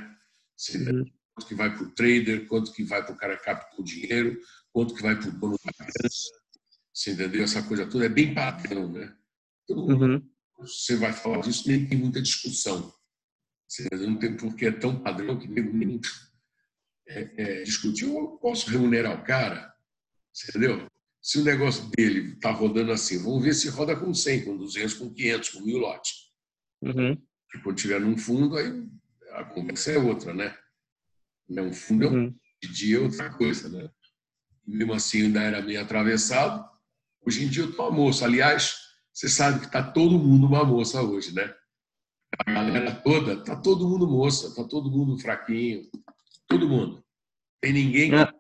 [0.76, 1.05] Uhum.
[1.35, 3.85] Quanto que vai para o trader, quanto que vai para o cara que capta o
[3.85, 4.40] dinheiro,
[4.72, 6.14] quanto que vai para o dono da grana.
[6.94, 7.42] Você entendeu?
[7.42, 9.12] Essa coisa toda é bem padrão, né?
[9.64, 10.31] Então, uhum.
[10.59, 12.94] Você vai falar disso, nem tem muita discussão.
[13.92, 16.00] Não tem porque é tão padrão que nem
[17.09, 18.05] é, é, discutir.
[18.05, 19.74] Eu posso remunerar o cara,
[20.48, 20.87] entendeu?
[21.20, 24.94] Se o negócio dele está rodando assim, vamos ver se roda com 100, com 200,
[24.94, 26.31] com 500, com mil lotes.
[26.83, 27.30] Uhum.
[27.62, 28.88] Quando tiver num fundo, aí
[29.32, 30.56] a conversa é outra, né?
[31.48, 32.14] Um fundo uhum.
[32.14, 33.90] é um, de dia é outra coisa, né?
[34.66, 36.70] E mesmo assim, ainda era meio atravessado,
[37.26, 38.24] Hoje em dia eu tô uma moça.
[38.24, 38.76] Aliás,
[39.12, 41.54] você sabe que está todo mundo uma moça hoje, né?
[42.46, 45.90] A galera toda, tá todo mundo moça, tá todo mundo fraquinho,
[46.46, 47.04] todo mundo.
[47.60, 48.14] Tem ninguém.
[48.14, 48.32] É.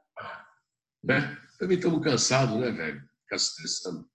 [1.02, 1.36] Né?
[1.58, 3.02] Também estamos cansados, né, velho?
[3.22, 4.09] Ficar se estressando.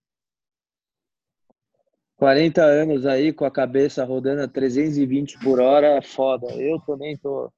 [2.18, 6.48] 40 anos aí com a cabeça rodando a 320 por hora, foda.
[6.54, 7.52] Eu também tô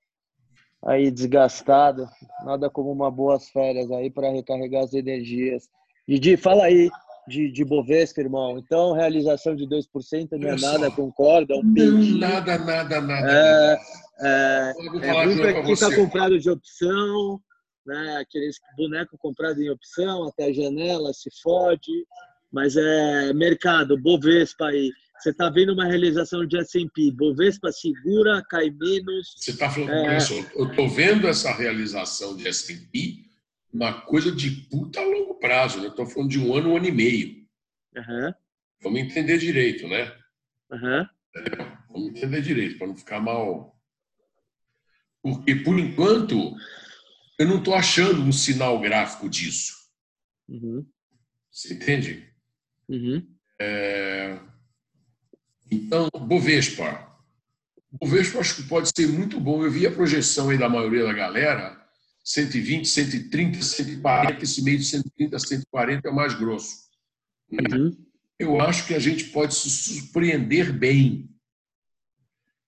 [0.83, 2.07] aí desgastado.
[2.43, 5.69] Nada como uma boas férias aí para recarregar as energias.
[6.07, 6.89] Didi, fala aí
[7.27, 8.57] de, de Bovespa, irmão.
[8.57, 11.53] Então, realização de 2% não é nada, concorda?
[11.53, 13.31] É um não, nada, nada, nada.
[13.31, 13.77] É,
[14.21, 17.39] é, é muito que está comprado de opção,
[17.85, 18.17] né?
[18.21, 22.05] aqueles boneco comprado em opção, até a janela se fode.
[22.51, 24.91] Mas é mercado, Bovespa aí.
[25.19, 29.33] Você está vendo uma realização de S&P, Bovespa segura, cai menos.
[29.35, 30.19] Você está falando, é...
[30.19, 33.27] só, eu estou vendo essa realização de S&P
[33.73, 35.87] uma coisa de puta longo prazo, né?
[35.87, 37.47] Estou falando de um ano, um ano e meio.
[37.95, 38.33] Uhum.
[38.81, 40.15] Vamos entender direito, né?
[40.71, 41.01] Uhum.
[41.35, 43.75] É, vamos entender direito, para não ficar mal.
[45.21, 46.55] Porque, por enquanto,
[47.37, 49.73] eu não estou achando um sinal gráfico disso.
[50.47, 50.85] Uhum.
[51.51, 52.26] Você entende?
[52.89, 53.25] Uhum.
[53.59, 54.39] É...
[55.69, 57.07] Então, Bovespa.
[57.91, 59.63] Bovespa acho que pode ser muito bom.
[59.63, 61.77] Eu vi a projeção aí da maioria da galera
[62.23, 66.87] 120, 130, 140, esse meio de 130, 140 é o mais grosso.
[67.49, 68.05] Uhum.
[68.37, 71.29] Eu acho que a gente pode se surpreender bem.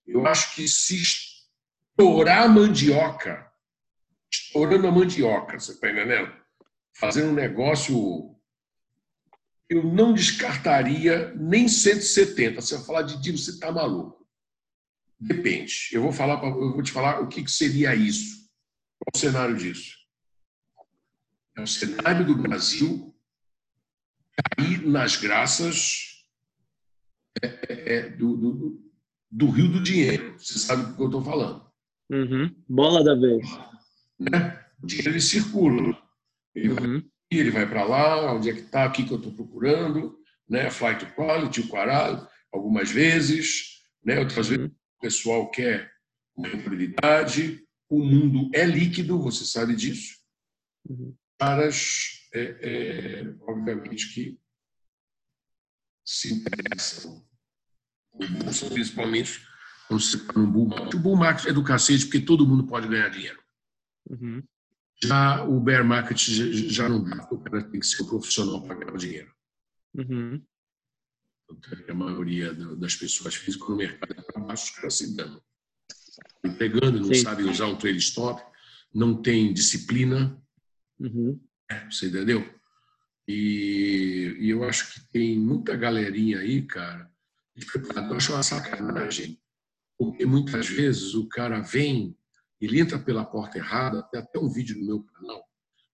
[0.07, 3.51] Eu acho que se estourar a mandioca,
[4.31, 6.33] estourando a mandioca, você está entendendo?
[6.95, 8.35] Fazendo um negócio.
[9.69, 12.61] Eu não descartaria nem 170.
[12.61, 14.27] Se eu falar de Dino, você está maluco.
[15.19, 15.89] Depende.
[15.91, 18.49] Eu vou, falar, eu vou te falar o que seria isso.
[18.97, 19.95] Qual o cenário disso?
[21.55, 23.13] É o cenário do Brasil
[24.55, 26.25] cair nas graças
[27.41, 28.91] é, é, é do, do,
[29.29, 30.37] do, rio do dinheiro.
[30.39, 31.69] Você sabe do que eu estou falando.
[32.09, 32.55] Uhum.
[32.67, 33.45] Bola da vez.
[34.17, 34.65] Né?
[34.81, 35.97] O dinheiro ele circula.
[36.55, 36.75] Ele uhum.
[36.75, 37.05] vai,
[37.37, 40.69] ele vai para lá, onde é que está, o que, que eu estou procurando, né?
[40.69, 43.83] flight quality, o caralho, algumas vezes.
[44.03, 44.19] Né?
[44.19, 44.57] Outras uhum.
[44.57, 45.91] vezes o pessoal quer
[46.35, 50.17] uma rentabilidade, o mundo é líquido, você sabe disso.
[50.87, 51.15] Uhum.
[51.37, 54.39] Caras, é, é, obviamente, que
[56.05, 57.29] se interessam
[58.27, 59.45] bolsa, principalmente
[59.87, 60.93] quando se está no bull market.
[60.93, 63.41] O bull market é do cacete porque todo mundo pode ganhar dinheiro.
[64.09, 64.43] Uhum.
[65.01, 68.75] Já o bear market já não dá, o cara tem que ser um profissional para
[68.75, 69.33] ganhar dinheiro.
[69.95, 70.43] Uhum.
[71.87, 75.41] A maioria das pessoas físicas no mercado é para baixo, os caras se dando
[76.43, 77.21] entregando, não Sim.
[77.21, 78.41] sabe usar um trail stop,
[78.93, 80.41] não tem disciplina.
[80.99, 81.39] Uhum.
[81.89, 82.47] Você entendeu?
[83.27, 87.09] E, e, eu acho que tem muita galerinha aí, cara,
[87.55, 89.39] eu acho uma sacanagem,
[89.97, 92.17] porque muitas vezes o cara vem,
[92.59, 95.43] ele entra pela porta errada, tem até um vídeo no meu canal,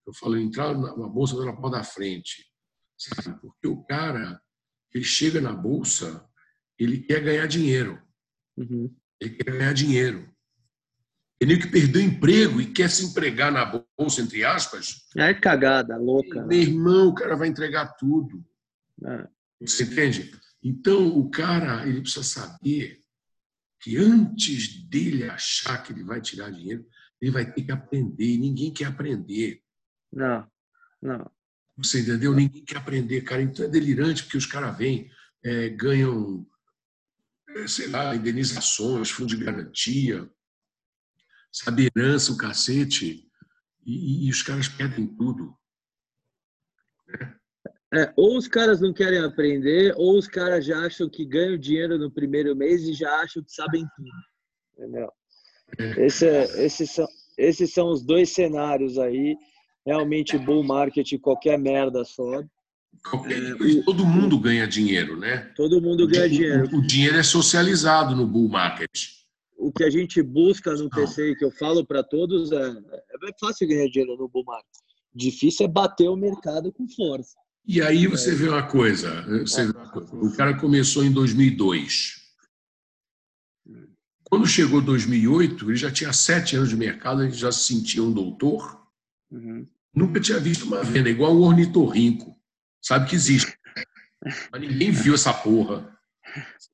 [0.06, 2.45] eu falo, entrar na bolsa pela porta da frente,
[2.97, 3.39] sabe?
[3.39, 4.39] Porque o cara,
[4.93, 6.28] ele chega na bolsa,
[6.78, 8.01] ele quer ganhar dinheiro.
[8.58, 8.95] Uhum.
[9.19, 10.36] Ele quer ganhar dinheiro.
[11.39, 13.65] Ele que perdeu emprego e quer se empregar na
[13.97, 15.06] bolsa, entre aspas.
[15.17, 16.45] É cagada, louca.
[16.45, 18.45] Meu irmão, o cara vai entregar tudo.
[19.04, 19.28] É.
[19.62, 20.32] Você entende?
[20.63, 22.99] Então, o cara ele precisa saber
[23.86, 26.84] que antes dele achar que ele vai tirar dinheiro,
[27.21, 28.26] ele vai ter que aprender.
[28.26, 29.62] E ninguém quer aprender.
[30.12, 30.52] Não,
[31.00, 31.32] não.
[31.78, 32.34] Você entendeu?
[32.34, 33.43] Ninguém quer aprender, cara.
[33.43, 35.12] Então é delirante, porque os caras vêm,
[35.43, 36.50] é, ganham
[37.50, 40.28] é, sei lá, indenizações, fundo de garantia,
[41.52, 43.30] sabe, herança, o cacete,
[43.86, 45.56] e, e os caras perdem tudo.
[47.08, 47.39] Né?
[47.93, 51.98] É, ou os caras não querem aprender, ou os caras já acham que ganham dinheiro
[51.98, 54.10] no primeiro mês e já acham que sabem tudo.
[54.78, 55.12] Entendeu?
[55.98, 59.38] Esse é, esses, são, esses são os dois cenários aí.
[59.86, 62.50] Realmente, bull market, qualquer merda sobe.
[63.30, 65.52] É, todo mundo ganha dinheiro, né?
[65.56, 66.67] Todo mundo ganha dinheiro.
[66.74, 68.89] O, o, dinheiro é socializado no bull market.
[69.58, 73.67] O que a gente busca no TC, que eu falo para todos, é, é fácil
[73.67, 74.74] ganhar dinheiro no bull market.
[75.13, 77.36] Difícil é bater o mercado com força.
[77.67, 78.36] E aí você é.
[78.36, 79.65] vê uma coisa, você é.
[79.65, 80.15] uma coisa.
[80.15, 82.23] O cara começou em 2002.
[84.23, 88.12] Quando chegou 2008, ele já tinha sete anos de mercado, ele já se sentia um
[88.12, 88.86] doutor.
[89.32, 89.67] Uhum.
[89.93, 92.36] Nunca tinha visto uma venda, igual o ornitorrinco
[92.86, 93.58] sabe que existe.
[94.51, 95.91] Mas ninguém viu essa porra.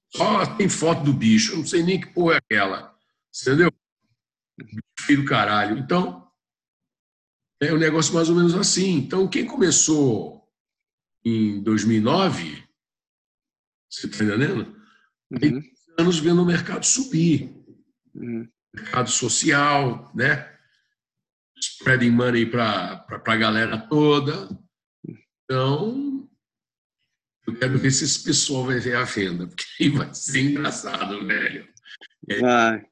[0.10, 2.95] Só tem foto do bicho, eu não sei nem que porra é aquela.
[3.41, 3.71] Entendeu?
[4.99, 5.77] Filho do caralho.
[5.77, 6.27] Então,
[7.62, 8.97] é um negócio mais ou menos assim.
[8.97, 10.40] Então, quem começou
[11.23, 12.63] em 2009,
[13.89, 14.75] você está entendendo?
[15.31, 15.62] Uhum.
[15.97, 17.53] anos vendo o mercado subir.
[18.15, 18.47] Uhum.
[18.73, 20.49] Mercado social, né?
[21.57, 24.49] Spreading money para a galera toda.
[25.43, 26.29] Então,
[27.45, 31.25] eu quero ver se esse pessoal vai ver a venda, porque aí vai ser engraçado,
[31.27, 31.67] velho.
[32.29, 32.86] É, vai.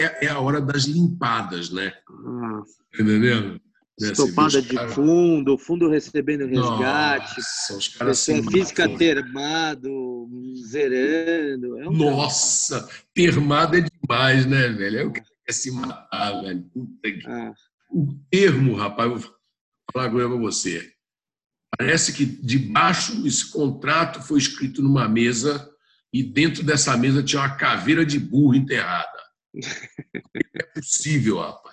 [0.00, 1.92] É, é a hora das limpadas, né?
[2.08, 2.62] Ah.
[2.94, 3.60] Entendendo?
[4.02, 4.88] Né, Estopada de cara...
[4.88, 10.28] fundo, fundo recebendo resgate, Nossa, os caras física termado,
[10.66, 11.78] zerando.
[11.78, 12.92] É um Nossa, cara.
[13.14, 14.98] termado é demais, né, velho?
[14.98, 16.68] É o que quer se matar, velho.
[17.26, 17.52] Ah.
[17.92, 19.20] O termo, rapaz, vou
[19.92, 20.92] falar agora para você.
[21.78, 25.70] Parece que debaixo desse contrato foi escrito numa mesa
[26.12, 29.08] e dentro dessa mesa tinha uma caveira de burro enterrada.
[30.54, 31.71] É possível, rapaz.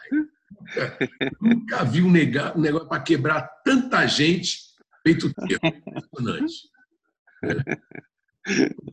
[1.42, 4.60] Nunca vi um negócio para quebrar tanta gente
[5.04, 5.68] feito tempo.
[5.68, 6.54] Impressionante.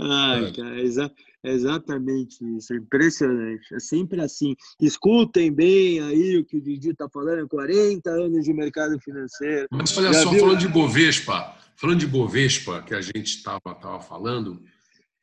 [0.01, 3.75] Ai, cara, exa exatamente isso, é impressionante.
[3.75, 4.55] É sempre assim.
[4.81, 9.69] Escutem bem aí o que o Didi está falando, 40 anos de mercado financeiro.
[9.71, 10.41] Mas olha Já só, viu?
[10.41, 14.61] falando de Bovespa, falando de Bovespa, que a gente estava tava falando,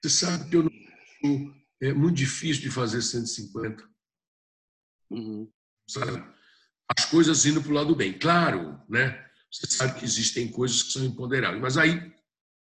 [0.02, 3.84] você sabe que eu não, é muito difícil de fazer 150.
[5.12, 5.50] Uhum.
[5.94, 6.24] Sabe?
[6.98, 8.18] As coisas indo para o lado bem.
[8.18, 9.24] Claro, né?
[9.52, 12.12] Você sabe que existem coisas que são imponderáveis, mas aí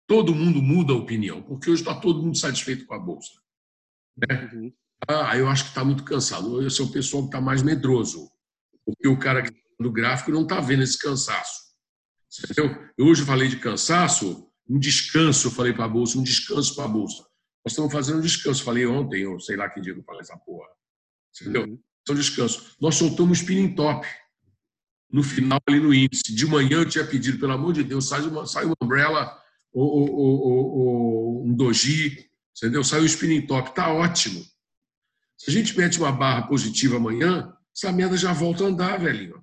[0.06, 3.32] todo mundo muda a opinião, porque hoje está todo mundo satisfeito com a Bolsa.
[4.16, 4.50] Né?
[4.52, 4.72] Uhum.
[5.08, 6.64] Ah, eu acho que está muito cansado.
[6.66, 8.30] Esse é o pessoal que está mais medroso,
[8.84, 11.64] porque o cara que está no gráfico não está vendo esse cansaço.
[12.42, 12.76] Entendeu?
[12.98, 16.84] Eu hoje falei de cansaço, um descanso, eu falei para a Bolsa, um descanso para
[16.84, 17.22] a Bolsa.
[17.64, 18.62] Nós estamos fazendo um descanso.
[18.62, 20.68] Falei ontem, ou sei lá que dia que eu falei essa porra.
[21.40, 21.62] Entendeu?
[21.62, 21.80] Uhum.
[22.04, 22.76] Então, descanso.
[22.78, 24.06] Nós soltamos spinning top
[25.10, 26.34] no final ali no índice.
[26.34, 29.88] De manhã eu tinha pedido, pelo amor de Deus, sai uma, sai uma umbrella ou,
[29.88, 32.84] ou, ou, um doji, entendeu?
[32.84, 34.44] Sai o spinning top, tá ótimo.
[35.38, 39.42] Se a gente mete uma barra positiva amanhã, essa merda já volta a andar, velhinho.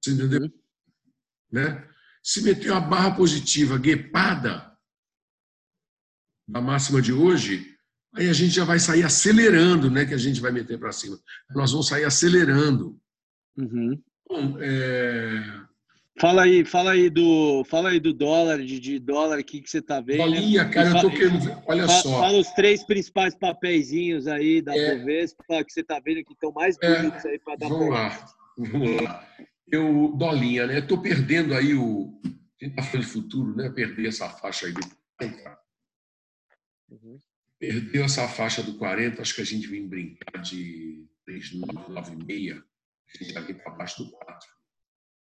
[0.00, 0.42] Você entendeu?
[0.42, 0.52] Uhum.
[1.50, 1.88] Né?
[2.22, 4.78] Se meter uma barra positiva guepada
[6.46, 7.76] na máxima de hoje,
[8.14, 10.04] aí a gente já vai sair acelerando, né?
[10.04, 11.18] Que a gente vai meter para cima.
[11.54, 12.98] Nós vamos sair acelerando.
[13.56, 14.00] Uhum.
[14.28, 15.60] Bom, é...
[16.20, 19.80] Fala aí, fala aí do, fala aí do dólar, de, de dólar aqui que você
[19.80, 20.18] tá vendo.
[20.18, 21.56] Bolinha, cara, eu tô querendo ver.
[21.66, 22.20] Olha fala, só.
[22.20, 26.52] Fala os três principais papeizinhos aí da é, Bovespa que você tá vendo que estão
[26.52, 28.26] mais é, bonitos é, aí para dar Vamos lá,
[28.58, 29.26] vamos lá.
[29.72, 30.80] Eu, Dolinha, né?
[30.82, 32.20] Tô perdendo aí o.
[32.60, 33.70] A gente tá falando de futuro, né?
[33.70, 34.80] Perder essa faixa aí do
[35.16, 35.58] 40.
[36.90, 37.18] Uhum.
[37.60, 42.56] Perdeu essa faixa do 40, acho que a gente vem brincar de 3,96.
[42.56, 44.48] A gente já vem para baixo do 4.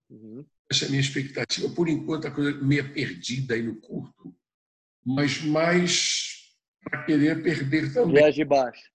[0.09, 0.45] Uhum.
[0.71, 1.69] Essa é a minha expectativa.
[1.69, 4.33] Por enquanto, a coisa meio perdida aí no curto,
[5.05, 8.15] mas mais para querer perder também.
[8.15, 8.89] Viés de baixo.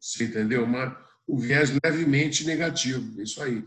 [0.00, 0.66] Você entendeu?
[0.66, 3.20] Mas o viés levemente negativo.
[3.20, 3.62] Isso aí.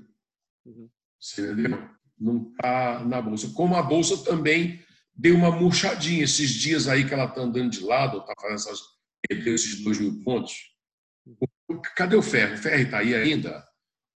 [0.66, 0.90] Uhum.
[1.20, 1.88] Você entendeu?
[2.18, 3.50] Não está na bolsa.
[3.54, 7.82] Como a bolsa também deu uma murchadinha esses dias aí que ela está andando de
[7.82, 8.80] lado, está fazendo essas,
[9.28, 10.54] perdeu esses dois mil pontos.
[11.96, 12.56] Cadê o Ferro?
[12.56, 13.64] O Ferro está aí ainda?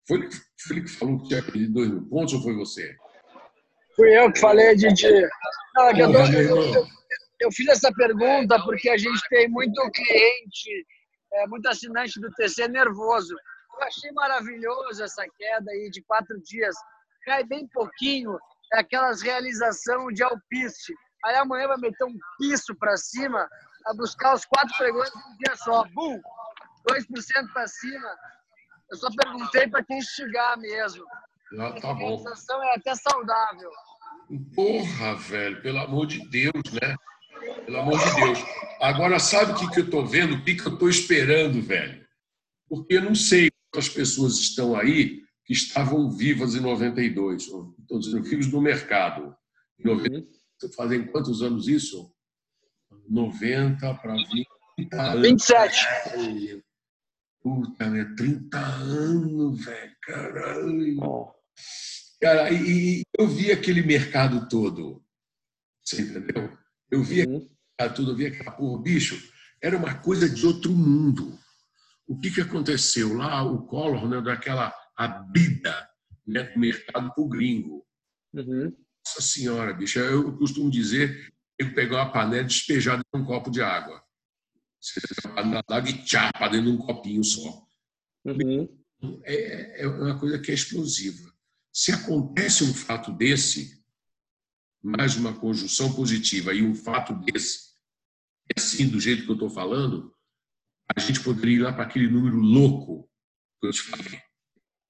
[0.06, 0.28] Foi
[0.70, 2.96] ele que falou que tinha perdido dois mil pontos ou foi você?
[3.94, 5.08] Fui eu que falei, Didi.
[5.74, 6.86] Não, é eu, eu, eu,
[7.40, 10.86] eu, fiz essa pergunta porque a gente tem muito cliente,
[11.34, 13.34] é, muito assinante do TC nervoso.
[13.78, 16.74] Eu achei maravilhoso essa queda aí de quatro dias.
[17.24, 18.36] Cai bem pouquinho,
[18.74, 20.94] é aquelas realização de alpiste.
[21.24, 23.48] Aí amanhã vai meter um piso para cima,
[23.86, 25.84] a buscar os quatro pregões um dia só.
[25.94, 26.20] Bum!
[26.88, 28.16] 2% para cima.
[28.90, 31.04] Eu só perguntei para quem chegar mesmo.
[31.58, 32.14] Ah, tá bom.
[32.14, 33.70] A sensação é até saudável.
[34.54, 36.96] Porra, velho, pelo amor de Deus, né?
[37.64, 38.38] Pelo amor de Deus.
[38.80, 40.34] Agora, sabe o que, que eu estou vendo?
[40.34, 42.04] O que, que eu estou esperando, velho?
[42.68, 48.22] Porque eu não sei quantas pessoas estão aí que estavam vivas em 92, estou dizendo,
[48.22, 49.34] vivos no mercado.
[49.78, 50.26] Em 90, uhum.
[50.76, 52.12] Fazem quantos anos isso?
[53.08, 54.46] 90 para 20.
[55.20, 56.62] 27.
[57.42, 58.04] Puta, né?
[58.16, 61.00] 30 anos, velho, caralho.
[61.02, 61.32] Oh.
[62.20, 65.04] Cara, e, eu vi aquele mercado todo,
[65.84, 66.56] você entendeu?
[66.90, 67.48] Eu vi uhum.
[67.76, 71.36] aquele tudo, eu vi aquela porra, bicho, era uma coisa de outro mundo.
[72.06, 73.14] O que, que aconteceu?
[73.14, 75.88] Lá o Collor, né, daquela abrida
[76.26, 77.84] né, do mercado para o gringo.
[78.32, 78.72] Uhum.
[79.04, 83.62] Nossa senhora, bicho, eu costumo dizer que pegar uma panela despejada em um copo de
[83.62, 84.02] água.
[84.80, 85.00] Você
[85.44, 87.64] nadar de chapa dentro de um copinho só.
[88.24, 88.68] Uhum.
[89.24, 91.32] É, é uma coisa que é explosiva.
[91.72, 93.82] Se acontece um fato desse,
[94.82, 97.72] mais uma conjunção positiva e um fato desse,
[98.56, 100.12] assim, do jeito que eu estou falando,
[100.94, 103.08] a gente poderia ir lá para aquele número louco
[103.60, 104.20] que eu te falei.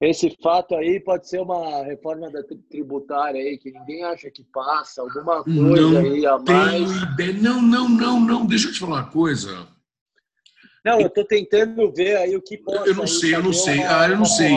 [0.03, 2.29] Esse fato aí pode ser uma reforma
[2.69, 6.91] tributária aí, que ninguém acha que passa, alguma coisa não aí a mais.
[7.03, 7.33] Ideia.
[7.33, 8.45] Não, não, não, não.
[8.45, 9.65] Deixa eu te falar uma coisa.
[10.83, 12.89] Não, eu estou tentando ver aí o que pode.
[12.89, 13.81] Eu não sei, eu não sei.
[13.81, 14.51] Ah, eu não sei.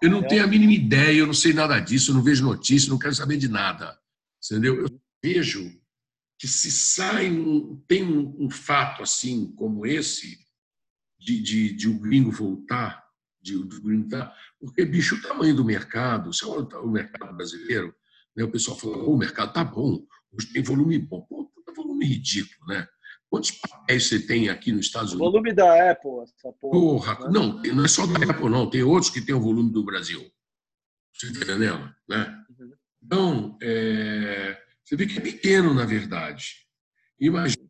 [0.00, 2.88] eu não tenho a mínima ideia, eu não sei nada disso, eu não vejo notícia,
[2.88, 3.98] não quero saber de nada.
[4.44, 4.82] Entendeu?
[4.82, 5.68] Eu vejo
[6.38, 10.38] que se sai um, tem um, um fato assim como esse,
[11.18, 13.01] de, de, de o gringo voltar,
[13.42, 17.94] de, gringo tá, porque, bicho, o tamanho do mercado, se olha o mercado brasileiro,
[18.36, 21.22] né, o pessoal fala, oh, o mercado tá bom, hoje tem volume bom.
[21.22, 22.86] Pô, volume ridículo, né?
[23.28, 25.28] Quantos papéis você tem aqui nos Estados Unidos?
[25.28, 27.16] O volume da Apple, essa porra.
[27.16, 27.30] porra né?
[27.32, 28.68] Não, não é só da Apple, não.
[28.68, 30.20] Tem outros que tem o volume do Brasil.
[31.14, 31.94] Você está entendendo?
[32.08, 32.44] Né?
[32.50, 32.72] Uhum.
[33.02, 36.56] Então, é, você vê que é pequeno, na verdade.
[37.18, 37.62] Imagina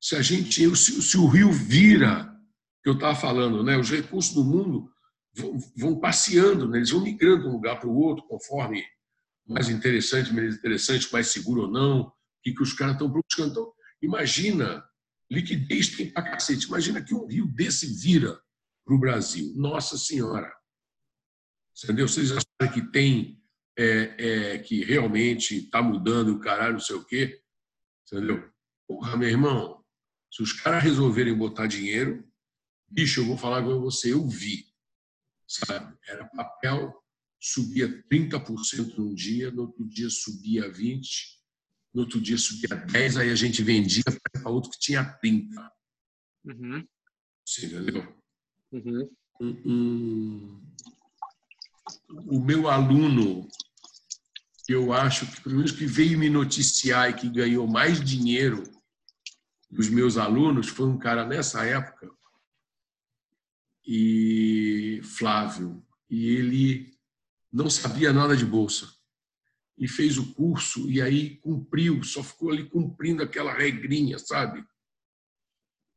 [0.00, 2.34] se a gente, se, se o rio vira,
[2.86, 3.76] que eu estava falando, né?
[3.76, 4.88] os recursos do mundo
[5.76, 6.78] vão, passeando, né?
[6.78, 8.80] eles vão migrando de um lugar para o outro, conforme
[9.44, 12.12] mais interessante, menos interessante, mais seguro ou não, o
[12.44, 13.50] que, que os caras estão buscando.
[13.50, 14.88] Então, imagina,
[15.28, 18.40] liquidez tem para cacete, imagina que um rio desse vira
[18.84, 19.52] para o Brasil.
[19.56, 20.54] Nossa Senhora!
[21.82, 22.06] Entendeu?
[22.06, 23.42] Vocês acham que tem
[23.76, 24.14] é,
[24.54, 27.42] é, que realmente está mudando o caralho, não sei o quê.
[28.06, 28.48] Entendeu?
[28.86, 29.84] Porra, meu irmão,
[30.32, 32.24] se os caras resolverem botar dinheiro,
[32.88, 34.66] bicho, eu vou falar com você, eu vi.
[35.46, 35.96] Sabe?
[36.08, 36.94] Era papel,
[37.40, 41.02] subia 30% num dia, no outro dia subia 20%,
[41.94, 45.70] no outro dia subia 10%, aí a gente vendia para outro que tinha 30%.
[46.46, 46.86] Uhum.
[47.44, 48.16] Você entendeu?
[48.72, 49.10] Uhum.
[49.40, 50.62] Um, um,
[52.08, 53.48] o meu aluno
[54.68, 58.64] eu acho que, pelo menos, que veio me noticiar e que ganhou mais dinheiro
[59.70, 62.10] dos meus alunos foi um cara nessa época,
[63.86, 66.98] e Flávio, e ele
[67.52, 68.92] não sabia nada de bolsa.
[69.78, 74.66] E fez o curso e aí cumpriu, só ficou ali cumprindo aquela regrinha, sabe?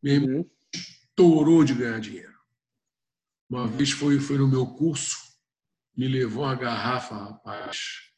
[0.04, 0.52] Mesmo uhum.
[0.74, 2.38] estourou de ganhar dinheiro.
[3.50, 5.18] Uma vez foi, foi no meu curso,
[5.96, 8.12] me levou uma garrafa, rapaz,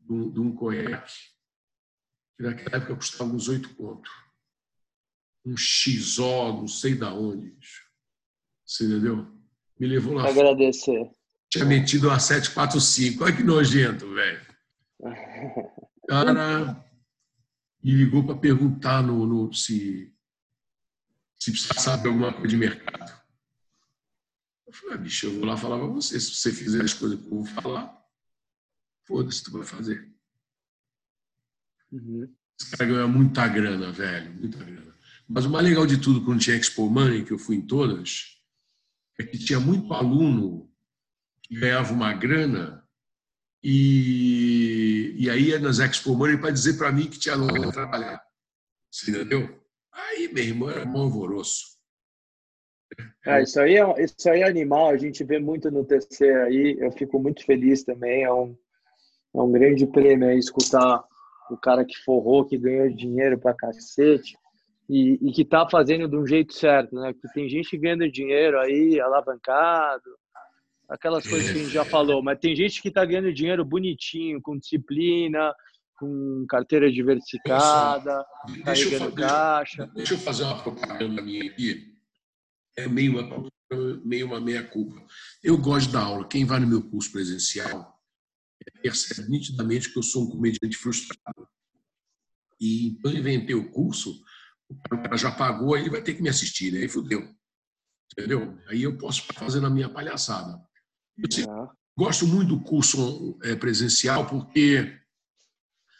[0.00, 1.14] de um, de um conhaque,
[2.36, 4.10] que naquela época custava uns oito pontos.
[5.44, 7.56] Um XO, não sei da onde.
[8.68, 9.26] Você entendeu?
[9.80, 10.28] Me levou lá.
[10.28, 11.10] Agradecer.
[11.48, 13.24] Tinha metido a 745.
[13.24, 14.46] Olha que nojento, velho.
[16.06, 16.84] Cara,
[17.82, 20.12] me ligou para perguntar no, no, se,
[21.38, 23.18] se saber alguma coisa de mercado.
[24.66, 26.20] Eu falei, ah, bicho, eu vou lá falar para você.
[26.20, 27.98] Se você fizer as coisas que eu vou falar,
[29.08, 30.06] Foda-se, tu vai fazer.
[31.90, 32.30] Uhum.
[32.60, 34.94] Esse cara ganha muita grana, velho, muita grana.
[35.26, 38.37] Mas o mais legal de tudo, quando tinha Expo Money, que eu fui em todas,
[39.18, 40.70] é que tinha muito aluno
[41.42, 42.86] que ganhava uma grana
[43.62, 47.72] e, e aí ia nas Expo Money para dizer para mim que tinha aluno para
[47.72, 48.22] trabalhar.
[48.90, 49.60] Você entendeu?
[49.92, 51.78] Aí, meu irmão, era mó alvoroço.
[53.26, 56.76] É, isso, aí é, isso aí é animal, a gente vê muito no TC aí,
[56.80, 58.56] eu fico muito feliz também, é um,
[59.34, 61.04] é um grande prêmio aí escutar
[61.50, 64.38] o cara que forrou, que ganhou dinheiro pra cacete
[64.88, 67.12] e, e que tá fazendo de um jeito certo, né?
[67.12, 70.10] Que tem gente ganhando dinheiro aí, alavancado,
[70.88, 74.40] aquelas coisas que a gente já falou, mas tem gente que tá ganhando dinheiro bonitinho,
[74.40, 75.54] com disciplina,
[75.98, 78.24] com carteira diversificada,
[78.64, 79.86] carregando caixa.
[79.94, 81.94] Deixa eu fazer uma propaganda minha aqui.
[82.76, 83.50] É meio uma,
[84.04, 85.04] meio uma meia-culpa.
[85.42, 86.28] Eu gosto da aula.
[86.28, 87.98] Quem vai no meu curso presencial
[88.82, 91.48] percebe nitidamente que eu sou um comediante frustrado.
[92.60, 94.22] E então inventei o curso,
[94.70, 96.80] o cara já pagou, aí vai ter que me assistir, né?
[96.80, 97.28] aí fudeu.
[98.12, 98.58] Entendeu?
[98.68, 100.60] Aí eu posso fazer na minha palhaçada.
[101.18, 101.24] É.
[101.96, 104.96] gosto muito do curso é, presencial porque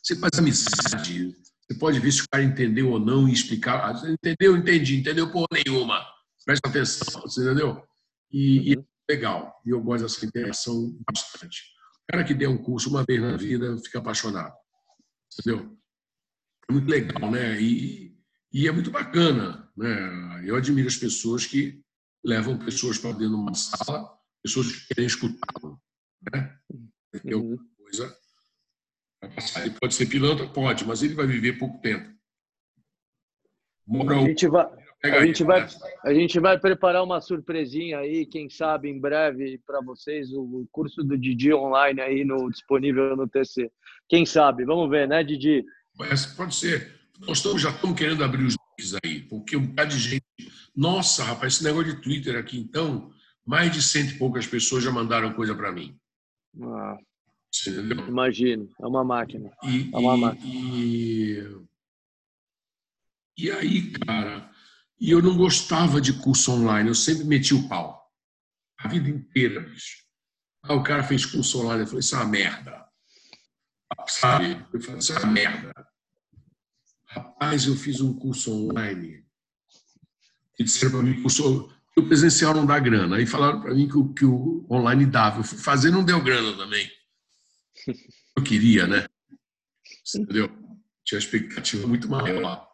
[0.02, 3.84] você faz amizade, você pode ver se o cara entendeu ou não e explicar.
[3.84, 4.56] Ah, entendeu?
[4.56, 4.96] Entendi.
[4.96, 6.06] Entendeu porra nenhuma.
[6.44, 7.82] Presta atenção, você entendeu?
[8.30, 8.64] E, uhum.
[8.64, 9.60] e é legal.
[9.66, 11.78] E eu gosto dessa interação bastante
[12.10, 14.54] cara que der um curso uma vez na vida fica apaixonado.
[15.32, 15.78] Entendeu?
[16.68, 17.60] É muito legal, né?
[17.60, 18.07] E,
[18.52, 20.42] e é muito bacana, né?
[20.44, 21.82] Eu admiro as pessoas que
[22.24, 25.80] levam pessoas para dentro de uma sala, pessoas que querem escutá-lo,
[26.32, 26.58] né?
[27.22, 27.68] Tem alguma uhum.
[27.78, 28.16] coisa
[29.62, 30.46] Ele pode ser pilantra?
[30.46, 32.16] Pode, mas ele vai viver pouco tempo.
[33.86, 34.66] Mora a gente vai...
[35.04, 35.68] a gente, vai,
[36.04, 41.02] a gente vai preparar uma surpresinha aí, quem sabe em breve para vocês, o curso
[41.02, 43.70] do Didi online aí no, disponível no TC.
[44.08, 44.64] Quem sabe?
[44.64, 45.64] Vamos ver, né, Didi?
[46.36, 46.97] Pode ser.
[47.18, 50.24] Nós estamos, já estamos querendo abrir os links aí, porque um bocado de gente.
[50.74, 53.12] Nossa, rapaz, esse negócio de Twitter aqui, então,
[53.44, 55.98] mais de cento e poucas pessoas já mandaram coisa para mim.
[56.62, 56.96] Ah,
[58.06, 59.50] Imagino, é uma máquina.
[59.64, 60.46] E, é uma e, máquina.
[60.46, 61.66] E,
[63.38, 64.50] e aí, cara,
[65.00, 68.06] e eu não gostava de curso online, eu sempre meti o pau.
[68.78, 70.04] A vida inteira, bicho.
[70.62, 72.88] Ah, o cara fez curso online, eu falei, isso é uma merda.
[74.06, 74.66] Sabe?
[74.72, 75.77] Eu falei, isso é uma merda.
[77.08, 79.24] Rapaz, eu fiz um curso online.
[80.58, 83.16] E disseram para mim que o, o presencial não dá grana.
[83.16, 85.40] Aí falaram para mim que o, que o online dava.
[85.40, 86.90] Eu fui fazer não deu grana também.
[88.36, 89.06] Eu queria, né?
[90.14, 90.48] Entendeu?
[91.04, 92.68] Tinha expectativa muito maior.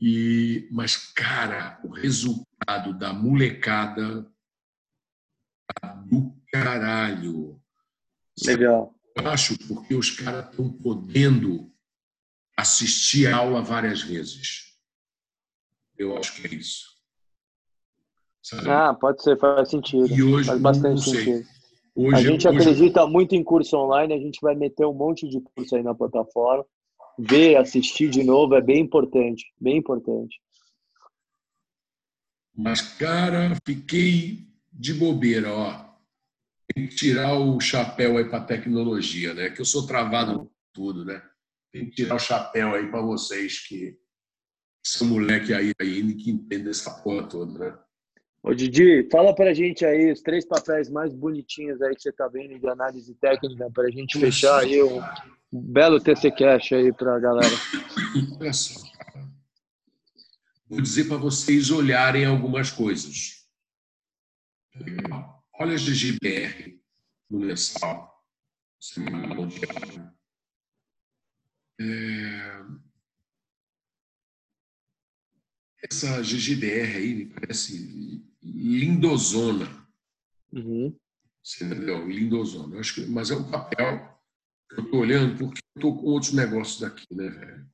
[0.00, 4.30] E, mas, cara, o resultado da molecada
[5.80, 7.60] tá do caralho.
[8.44, 8.94] Legal.
[9.16, 11.72] Eu acho porque os caras estão podendo
[12.58, 14.76] assistir a aula várias vezes.
[15.96, 16.88] Eu acho que é isso.
[18.42, 18.68] Sabe?
[18.68, 20.12] Ah, pode ser, faz sentido.
[20.12, 21.46] E hoje, faz bastante sentido.
[21.94, 22.58] Hoje, a gente hoje...
[22.58, 25.94] acredita muito em curso online, a gente vai meter um monte de curso aí na
[25.94, 26.66] plataforma.
[27.16, 30.40] Ver, assistir de novo é bem importante, bem importante.
[32.56, 35.88] Mas, cara, fiquei de bobeira, ó.
[36.74, 39.50] Tem que tirar o chapéu aí para tecnologia, né?
[39.50, 41.22] Que eu sou travado tudo, né?
[41.72, 43.98] Tem que tirar o chapéu aí para vocês que
[44.84, 47.78] são moleque aí, aí que entendem essa porra toda, né?
[48.42, 52.28] Ô Didi, fala pra gente aí os três papéis mais bonitinhos aí que você tá
[52.28, 55.02] vendo de análise técnica pra gente fechar aí um
[55.52, 57.54] belo TC Cash aí pra galera.
[58.40, 59.28] Olha só, cara.
[60.68, 63.46] Vou dizer para vocês olharem algumas coisas.
[65.58, 66.80] Olha a GGBR
[67.28, 68.24] no mensal.
[71.80, 72.88] É...
[75.82, 79.86] Essa GGBR aí me parece lindozona.
[80.52, 80.96] Uhum.
[81.42, 82.06] Você entendeu?
[82.06, 82.74] Lindozona.
[82.74, 84.20] Eu acho que, mas é um papel
[84.68, 87.70] que eu estou olhando porque eu estou com outros negócios daqui, né, velho?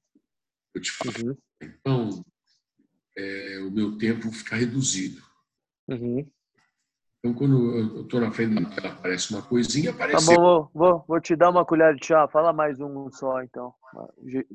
[0.74, 1.28] Eu te falo.
[1.28, 1.36] Uhum.
[1.62, 2.24] Então,
[3.16, 5.22] é, o meu tempo fica reduzido.
[5.88, 6.30] Uhum.
[7.24, 10.26] Então, quando eu estou na frente da tela, aparece uma coisinha, aparece.
[10.26, 12.28] Tá bom, vou, vou te dar uma colher de chá.
[12.28, 13.72] Fala mais um só, então.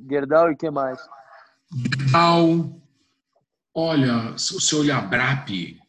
[0.08, 1.00] Gerdau e o que mais?
[1.76, 2.80] Gerdau.
[3.74, 5.80] Olha, se você olhar BRAP,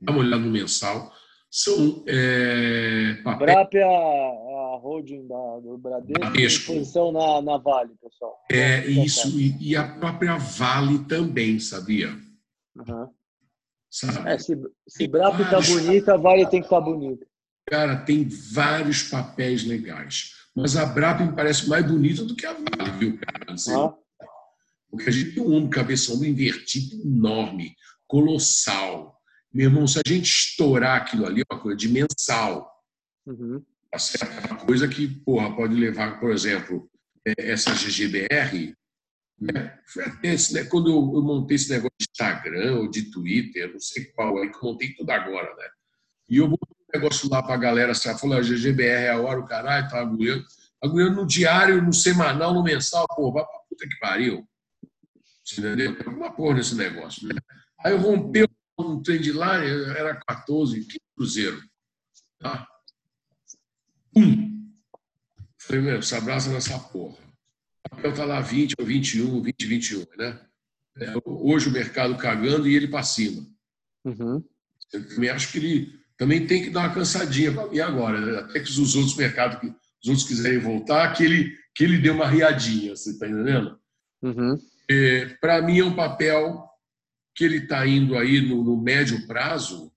[0.00, 1.12] dá uma olhada no mensal,
[1.50, 3.52] são é, papéis...
[3.52, 6.72] BRAP é a, a holding da, do Bradesco, Bradesco.
[6.72, 8.38] posição na, na Vale, pessoal.
[8.50, 12.08] É, isso, e, e, a própria Vale também, sabia?
[12.74, 13.19] Uhum.
[13.90, 14.30] Sabe?
[14.30, 14.56] É, se,
[14.88, 17.26] se está bonita, a Vale tem que estar tá bonita.
[17.68, 20.34] Cara, tem vários papéis legais.
[20.54, 23.52] Mas a BRAP me parece mais bonita do que a Vale, viu, cara?
[23.52, 23.94] Assim, ah.
[24.90, 27.76] Porque a gente tem um ombro invertido enorme,
[28.06, 29.16] colossal.
[29.52, 32.70] Meu irmão, se a gente estourar aquilo ali, é uma coisa dimensal.
[33.26, 33.62] Uhum.
[33.90, 33.98] Tá?
[34.26, 36.90] É uma coisa que, porra, pode levar, por exemplo,
[37.26, 38.74] é, essa GGBR.
[40.06, 40.64] Até esse, né?
[40.64, 44.50] quando eu, eu, montei esse negócio de Instagram ou de Twitter, não sei qual, aí
[44.50, 45.68] que eu montei tudo agora, né?
[46.28, 49.40] E eu botei um negócio lá pra galera, assim, falou, a GGBR é a hora,
[49.40, 50.44] o caralho, tá agulhando.
[50.82, 54.46] Agulhando no diário, no semanal, no mensal, pô, vai pra puta que pariu.
[55.52, 55.96] Entendeu?
[55.96, 57.34] Tem alguma porra nesse negócio, né?
[57.82, 58.46] Aí rompeu
[58.78, 61.60] um trem de lá, era 14, que cruzeiro.
[62.38, 62.66] Tá?
[64.16, 64.70] Um.
[65.58, 67.29] Falei, meu, se abraça nessa porra.
[67.86, 70.40] O papel tá lá 20 ou 21, 20, 21, né?
[70.98, 73.46] É, hoje o mercado cagando e ele para cima.
[74.04, 74.44] Uhum.
[74.92, 77.50] Eu também acho que ele também tem que dar uma cansadinha.
[77.72, 78.20] E agora?
[78.20, 78.38] Né?
[78.40, 79.56] Até que os outros mercados,
[80.02, 83.80] os outros quiserem voltar, que ele, que ele dê uma riadinha, você está entendendo?
[84.20, 84.58] Uhum.
[84.90, 86.68] É, para mim é um papel
[87.34, 89.90] que ele está indo aí no, no, médio prazo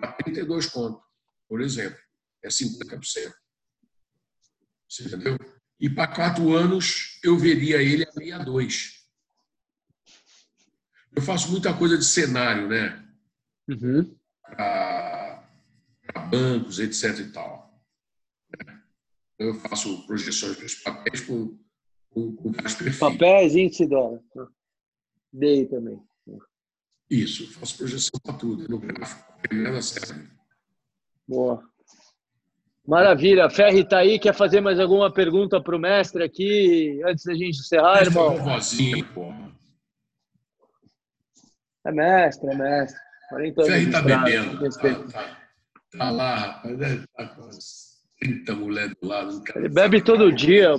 [0.00, 1.00] para 32 conto,
[1.48, 1.98] por exemplo.
[2.42, 3.32] É 50%.
[4.86, 5.38] Você entendeu?
[5.80, 9.06] E para quatro anos eu veria ele a 62.
[11.14, 13.04] Eu faço muita coisa de cenário, né?
[13.68, 14.16] Uhum.
[14.42, 15.44] Para
[16.30, 17.18] bancos, etc.
[17.18, 17.68] e tal.
[19.38, 21.58] Eu faço projeções para os papéis com
[22.10, 22.98] com, com vários perfis.
[22.98, 24.20] Papéis, índice dólar.
[25.32, 26.02] DI também.
[27.10, 30.28] Isso, faço projeção para tudo, no gráfico, primeira série.
[31.26, 31.67] Boa.
[32.88, 33.50] Maravilha.
[33.50, 34.18] Ferri está aí.
[34.18, 38.34] Quer fazer mais alguma pergunta para o mestre aqui antes da gente encerrar, irmão?
[38.38, 39.52] Vozinho, porra.
[41.84, 42.98] É mestre, é mestre.
[43.28, 43.72] 40 anos.
[43.74, 44.70] Ferri tá bebendo.
[44.70, 45.36] Tá, tá,
[45.98, 46.78] tá, lá, rapaz.
[46.78, 49.42] Deve tá com as 30 mulheres do lado.
[49.54, 50.70] Ele bebe todo dia,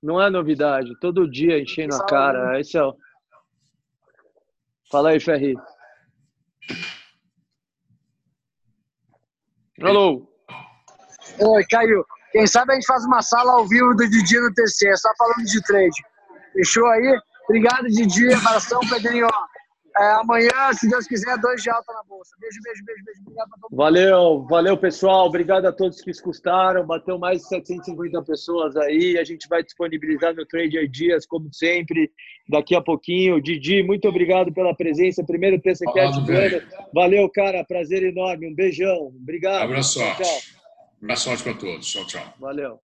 [0.00, 0.96] não é novidade.
[1.00, 2.60] Todo dia enchendo a cara.
[2.60, 2.96] Esse é o.
[4.88, 5.56] Fala aí, Ferri.
[9.82, 10.29] Alô?
[11.40, 12.04] Oi, caiu.
[12.32, 15.44] Quem sabe a gente faz uma sala ao vivo do Didi no TC, só falando
[15.44, 15.96] de trade.
[16.52, 17.18] Fechou aí?
[17.44, 18.32] Obrigado, Didi.
[18.32, 19.26] Abração, Pedrinho.
[19.96, 22.30] É, amanhã, se Deus quiser, dois de alta na bolsa.
[22.40, 23.20] Beijo, beijo, beijo, beijo.
[23.22, 23.76] Obrigado a todo mundo.
[23.76, 25.26] Valeu, valeu, pessoal.
[25.26, 26.86] Obrigado a todos que escutaram.
[26.86, 29.18] Bateu mais de 750 pessoas aí.
[29.18, 32.10] A gente vai disponibilizar no Trade Dias, como sempre,
[32.48, 33.42] daqui a pouquinho.
[33.42, 35.24] Didi, muito obrigado pela presença.
[35.24, 36.62] Primeiro TCCast do ano.
[36.94, 37.64] Valeu, cara.
[37.64, 38.48] Prazer enorme.
[38.48, 39.12] Um beijão.
[39.20, 39.64] Obrigado.
[39.64, 39.98] Abraço.
[39.98, 40.59] Tchau.
[41.02, 41.86] Abraço para todos.
[41.86, 42.34] Tchau, tchau.
[42.38, 42.80] Valeu.